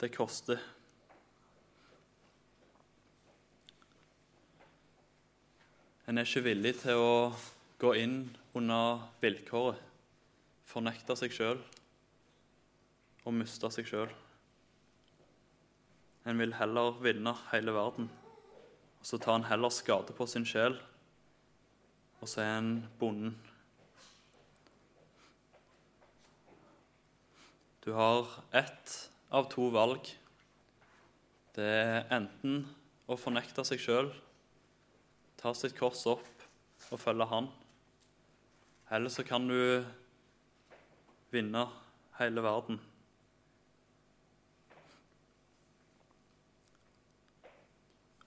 Det 0.00 0.10
koster. 0.12 0.60
En 6.04 6.18
er 6.20 6.28
ikke 6.28 6.44
villig 6.44 6.74
til 6.82 7.00
å 7.00 7.14
gå 7.80 7.94
inn 7.96 8.18
under 8.52 9.06
vilkåret, 9.22 9.80
fornekte 10.68 11.16
seg 11.16 11.32
sjøl 11.32 11.64
og 13.24 13.32
miste 13.32 13.70
seg 13.72 13.88
sjøl. 13.88 14.12
En 16.24 16.38
vil 16.40 16.54
heller 16.56 17.00
vinne 17.04 17.34
hele 17.52 17.74
verden 17.76 18.12
og 19.04 19.08
så 19.08 19.18
tar 19.20 19.36
en 19.36 19.44
heller 19.44 19.68
skade 19.68 20.14
på 20.16 20.24
sin 20.24 20.46
sjel, 20.48 20.78
og 22.24 22.28
så 22.30 22.40
er 22.40 22.54
en 22.56 22.70
bonden. 22.96 23.34
Du 27.84 27.90
har 27.92 28.30
ett 28.56 28.94
av 29.28 29.50
to 29.52 29.66
valg. 29.74 30.08
Det 31.52 31.68
er 31.68 32.08
enten 32.16 32.64
å 33.04 33.20
fornekte 33.20 33.66
seg 33.68 33.84
sjøl, 33.84 34.08
ta 35.36 35.52
sitt 35.52 35.76
kors 35.76 36.06
opp 36.08 36.48
og 36.88 37.02
følge 37.04 37.28
Han, 37.28 37.52
eller 38.88 39.12
så 39.12 39.20
kan 39.28 39.44
du 39.52 39.84
vinne 41.28 41.68
hele 42.16 42.48
verden. 42.48 42.80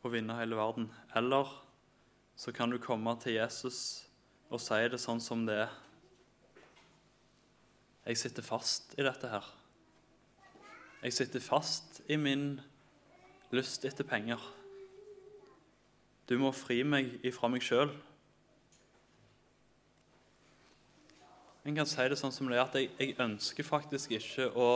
Å 0.08 0.12
vinne 0.14 0.38
hele 0.40 0.56
verden. 0.56 0.86
Eller 1.20 1.50
så 2.40 2.54
kan 2.56 2.72
du 2.72 2.78
komme 2.80 3.12
til 3.20 3.36
Jesus 3.36 4.06
og 4.48 4.62
si 4.64 4.78
det 4.88 5.02
sånn 5.04 5.20
som 5.20 5.42
det 5.44 5.58
er. 5.66 5.74
Jeg 8.08 8.22
sitter 8.22 8.46
fast 8.46 8.96
i 8.96 9.04
dette 9.04 9.28
her. 9.28 9.44
Jeg 11.02 11.18
sitter 11.18 11.44
fast 11.44 12.00
i 12.08 12.16
min 12.16 12.54
lyst 13.52 13.84
etter 13.90 14.08
penger. 14.08 14.40
Du 16.32 16.38
må 16.40 16.54
fri 16.56 16.80
meg 16.88 17.18
ifra 17.28 17.52
meg 17.52 17.68
sjøl. 17.68 17.92
En 21.68 21.76
kan 21.76 21.90
si 21.90 22.08
det 22.08 22.16
sånn 22.16 22.32
som 22.32 22.48
det 22.48 22.56
er, 22.56 22.64
at 22.64 22.80
jeg, 22.80 22.94
jeg 22.96 23.20
ønsker 23.20 23.68
faktisk 23.68 24.16
ikke 24.16 24.54
å, 24.56 24.70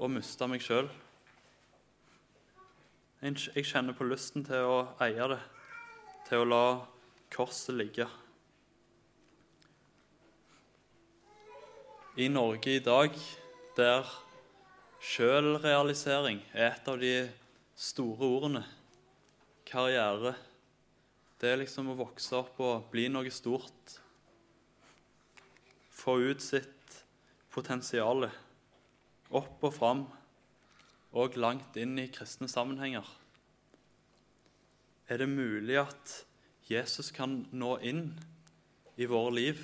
å 0.00 0.08
miste 0.08 0.48
meg 0.48 0.64
sjøl. 0.64 0.88
Jeg 3.24 3.64
kjenner 3.64 3.96
på 3.96 4.04
lysten 4.04 4.42
til 4.44 4.66
å 4.68 4.80
eie 5.00 5.26
det, 5.30 5.38
til 6.26 6.42
å 6.42 6.44
la 6.44 6.64
korset 7.32 7.72
ligge. 7.72 8.04
I 12.20 12.26
Norge 12.28 12.74
i 12.76 12.82
dag, 12.84 13.16
der 13.78 14.10
sjølrealisering 15.00 16.42
er 16.52 16.74
et 16.74 16.90
av 16.92 17.00
de 17.00 17.14
store 17.72 18.28
ordene, 18.28 18.62
karriere 19.64 20.34
Det 21.40 21.48
er 21.48 21.62
liksom 21.62 21.88
å 21.94 21.96
vokse 21.96 22.36
opp 22.36 22.60
og 22.60 22.90
bli 22.92 23.06
noe 23.08 23.32
stort 23.32 23.94
få 25.96 26.18
ut 26.28 26.44
sitt 26.44 27.00
potensial 27.56 28.28
opp 28.28 29.64
og 29.64 29.72
fram 29.72 30.04
og 31.14 31.38
langt 31.38 31.76
inn 31.78 31.94
i 32.02 32.08
kristne 32.10 32.48
sammenhenger. 32.50 33.06
Er 35.06 35.20
det 35.20 35.28
mulig 35.30 35.78
at 35.78 36.14
Jesus 36.66 37.12
kan 37.14 37.44
nå 37.52 37.76
inn 37.86 38.08
i 38.96 39.06
våre 39.06 39.34
liv 39.36 39.60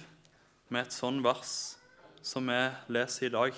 med 0.68 0.86
et 0.86 0.94
sånn 0.94 1.22
vers 1.24 1.54
som 2.22 2.46
vi 2.46 2.60
leser 2.92 3.30
i 3.30 3.32
dag? 3.34 3.56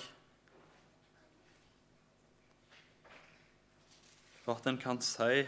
For 4.43 4.57
at 4.57 4.65
en 4.67 4.79
kan 4.79 5.01
si 5.03 5.43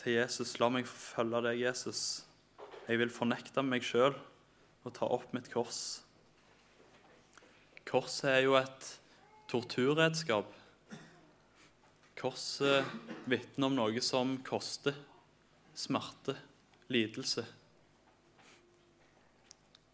til 0.00 0.14
Jesus, 0.14 0.54
la 0.60 0.68
meg 0.70 0.86
følge 0.86 1.40
deg, 1.48 1.64
Jesus. 1.66 2.02
Jeg 2.86 3.00
vil 3.00 3.10
fornekte 3.10 3.64
meg 3.66 3.82
sjøl 3.84 4.14
og 4.86 4.94
ta 4.94 5.08
opp 5.10 5.32
mitt 5.34 5.50
kors. 5.50 5.80
Korset 7.88 8.30
er 8.30 8.44
jo 8.44 8.54
et 8.60 8.92
torturredskap. 9.50 10.52
Korset 12.16 12.86
vitner 13.28 13.68
om 13.68 13.76
noe 13.76 14.02
som 14.04 14.38
koster. 14.46 14.96
Smerte, 15.76 16.32
lidelse. 16.88 17.44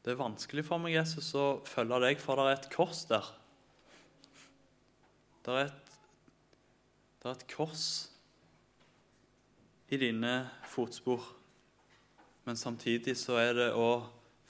Det 0.03 0.13
er 0.13 0.19
vanskelig 0.19 0.65
for 0.67 0.83
meg, 0.83 0.97
Jesus, 0.97 1.33
å 1.39 1.63
følge 1.67 1.99
deg, 2.05 2.23
for 2.23 2.39
det 2.39 2.47
er 2.47 2.57
et 2.57 2.71
kors 2.71 3.05
der. 3.11 3.27
Det 5.43 5.55
er 5.55 5.69
et, 5.69 5.93
det 7.23 7.31
er 7.31 7.37
et 7.37 7.47
kors 7.51 7.87
i 9.93 9.99
dine 9.99 10.35
fotspor, 10.71 11.27
men 12.47 12.59
samtidig 12.59 13.15
så 13.19 13.37
er 13.43 13.55
det 13.59 13.71
å 13.75 13.91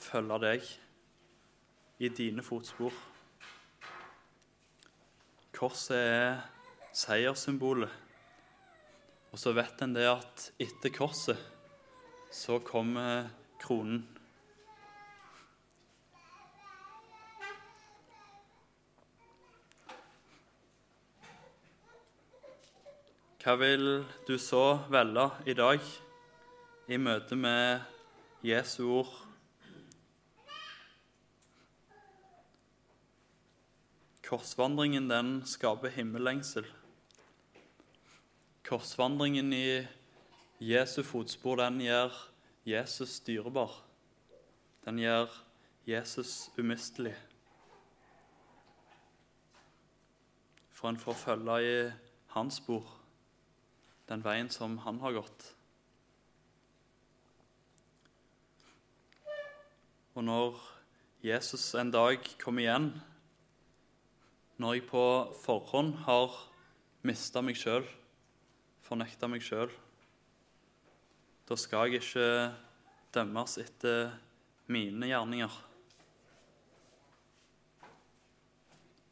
følge 0.00 0.38
deg 0.44 0.68
i 2.04 2.12
dine 2.12 2.44
fotspor. 2.44 2.92
Korset 5.56 5.96
er 5.98 6.40
seierssymbolet. 6.92 7.90
Og 9.32 9.40
så 9.40 9.54
vet 9.56 9.80
en 9.84 9.94
det 9.96 10.04
at 10.10 10.48
etter 10.60 10.92
korset 10.92 11.40
så 12.32 12.58
kommer 12.64 13.30
kronen. 13.62 14.04
Hva 23.42 23.56
vil 23.58 24.04
du 24.28 24.36
så 24.38 24.84
velge 24.92 25.24
i 25.50 25.54
dag 25.58 25.82
i 26.92 26.98
møte 27.00 27.34
med 27.34 27.82
Jesu 28.46 28.84
ord 29.00 29.16
Korsvandringen 34.32 35.10
den 35.10 35.42
skaper 35.44 35.90
himmellengsel. 35.92 36.64
Korsvandringen 38.72 39.52
i 39.52 39.86
Jesu 40.64 41.02
fotspor 41.04 41.58
den 41.60 41.82
gjør 41.84 42.14
Jesus 42.64 43.18
dyrebar. 43.20 43.74
Den 44.86 44.96
gjør 44.96 45.28
Jesus 45.84 46.48
umistelig. 46.56 47.12
For 50.72 50.88
en 50.88 51.02
får 51.04 51.20
følge 51.20 51.58
i 51.66 51.76
hans 52.32 52.62
spor, 52.64 52.88
den 54.08 54.24
veien 54.24 54.48
som 54.48 54.80
han 54.88 55.04
har 55.04 55.20
gått. 55.20 55.52
Og 60.16 60.24
når 60.24 60.62
Jesus 61.20 61.74
en 61.76 61.92
dag 61.92 62.24
kommer 62.40 62.70
igjen 62.70 62.94
når 64.56 64.78
jeg 64.80 64.88
på 64.88 65.08
forhånd 65.44 65.98
har 66.08 66.46
mista 67.04 67.44
meg 67.44 67.60
sjøl, 67.60 67.84
fornekta 68.92 69.28
meg 69.30 69.40
sjøl, 69.40 69.70
da 71.48 71.56
skal 71.56 71.88
jeg 71.88 72.02
ikke 72.02 72.26
dømmes 73.16 73.54
etter 73.62 74.10
mine 74.72 75.08
gjerninger. 75.08 75.54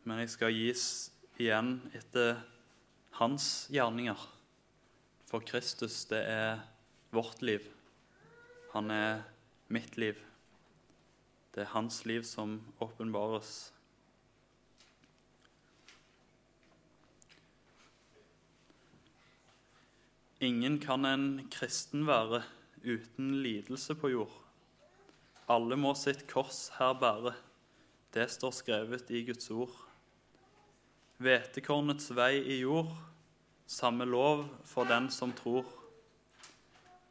Men 0.04 0.20
jeg 0.20 0.32
skal 0.34 0.52
gis 0.52 0.84
igjen 1.40 1.78
etter 1.96 2.42
hans 3.16 3.70
gjerninger. 3.72 4.20
For 5.30 5.44
Kristus, 5.48 6.02
det 6.10 6.20
er 6.28 6.60
vårt 7.14 7.40
liv. 7.40 7.64
Han 8.74 8.92
er 8.92 9.22
mitt 9.72 9.96
liv. 9.96 10.20
Det 11.54 11.64
er 11.64 11.72
hans 11.72 12.02
liv 12.04 12.26
som 12.28 12.58
åpenbares. 12.84 13.70
Ingen 20.40 20.78
kan 20.80 21.04
en 21.04 21.24
kristen 21.52 22.06
være 22.08 22.38
uten 22.80 23.42
lidelse 23.42 23.92
på 23.92 24.08
jord. 24.08 24.36
Alle 25.52 25.76
må 25.76 25.90
sitt 25.92 26.22
kors 26.30 26.70
her 26.78 26.94
bære. 26.96 27.34
Det 28.16 28.24
står 28.32 28.54
skrevet 28.56 29.12
i 29.12 29.20
Guds 29.26 29.50
ord. 29.52 29.74
Hvetekornets 31.20 32.08
vei 32.16 32.38
i 32.40 32.56
jord, 32.62 32.88
samme 33.68 34.06
lov 34.08 34.46
for 34.64 34.88
den 34.88 35.10
som 35.12 35.36
tror. 35.36 35.68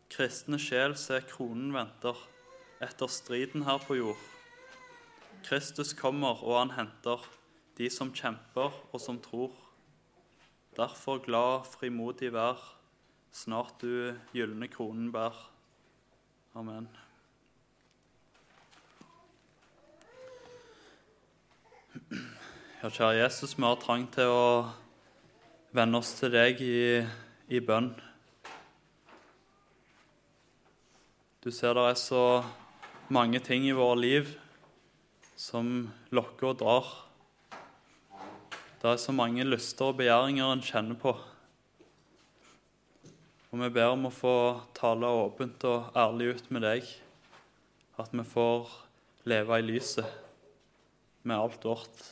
Kristne 0.09 0.57
sjel 0.57 0.97
ser 0.97 1.21
kronen 1.29 1.69
venter, 1.77 2.17
etter 2.81 3.13
striden 3.13 3.67
her 3.69 3.77
på 3.85 3.99
jord. 3.99 4.25
Kristus 5.45 5.93
kommer, 5.93 6.41
og 6.41 6.63
han 6.63 6.73
henter 6.79 7.29
de 7.77 7.93
som 7.93 8.09
kjemper 8.09 8.73
og 8.89 8.97
som 9.05 9.21
tror. 9.21 9.53
Derfor 10.81 11.21
glad, 11.21 11.69
frimodig 11.77 12.33
vær 12.33 12.78
snart 13.31 13.79
du 13.81 14.15
gylne 14.33 14.67
kronen 14.71 15.11
bær. 15.13 15.35
Amen. 16.57 16.87
Ja, 22.79 22.89
kjære 22.89 23.19
Jesus, 23.19 23.57
vi 23.57 23.65
har 23.67 23.79
trang 23.81 24.05
til 24.13 24.31
å 24.31 24.45
venne 25.75 25.99
oss 25.99 26.13
til 26.17 26.31
deg 26.33 26.61
i, 26.63 27.01
i 27.51 27.59
bønn. 27.59 27.91
Du 31.43 31.51
ser 31.51 31.75
det 31.75 31.85
er 31.91 31.99
så 31.99 32.23
mange 33.11 33.41
ting 33.43 33.67
i 33.67 33.75
våre 33.75 33.99
liv 33.99 34.31
som 35.39 35.89
lokker 36.15 36.53
og 36.53 36.59
drar. 36.63 36.89
Det 38.79 38.93
er 38.93 39.01
så 39.01 39.15
mange 39.15 39.43
lyster 39.43 39.91
og 39.91 39.99
begjæringer 39.99 40.53
en 40.53 40.63
kjenner 40.63 40.99
på. 40.99 41.13
Og 43.49 43.63
vi 43.63 43.69
ber 43.73 43.95
om 43.95 44.05
å 44.05 44.13
få 44.13 44.35
tale 44.77 45.09
åpent 45.23 45.63
og 45.65 45.95
ærlig 45.97 46.35
ut 46.35 46.49
med 46.53 46.61
deg. 46.67 46.89
At 47.97 48.13
vi 48.13 48.21
får 48.21 48.69
leve 49.25 49.57
i 49.57 49.65
lyset 49.65 50.05
med 51.25 51.33
alt 51.33 51.65
vårt. 51.65 52.03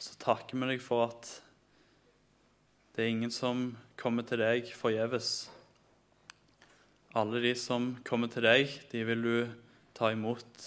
Så 0.00 0.16
takker 0.22 0.56
vi 0.56 0.70
deg 0.72 0.80
for 0.80 1.10
at 1.10 1.28
det 2.96 3.04
er 3.04 3.12
ingen 3.12 3.34
som 3.34 3.74
kommer 4.00 4.24
til 4.24 4.40
deg 4.40 4.72
forgjeves. 4.72 5.50
Alle 7.16 7.44
de 7.44 7.52
som 7.60 7.92
kommer 8.08 8.32
til 8.32 8.48
deg, 8.48 8.72
de 8.88 9.04
vil 9.04 9.24
du 9.24 9.36
ta 9.96 10.14
imot. 10.16 10.66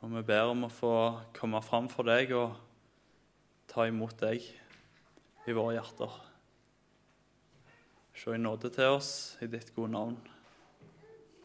Og 0.00 0.16
vi 0.16 0.24
ber 0.32 0.56
om 0.56 0.64
å 0.64 0.72
få 0.72 0.96
komme 1.36 1.60
fram 1.64 1.92
for 1.92 2.08
deg 2.08 2.32
og 2.32 2.56
ta 3.68 3.84
imot 3.92 4.16
deg 4.24 4.40
i 5.44 5.52
våre 5.52 5.76
hjerter. 5.76 6.31
Se 8.14 8.34
i 8.34 8.38
nåde 8.38 8.70
til 8.70 8.98
oss 8.98 9.10
i 9.40 9.48
ditt 9.50 9.74
gode 9.74 9.92
navn. 9.92 10.20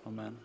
Amen. 0.06 0.38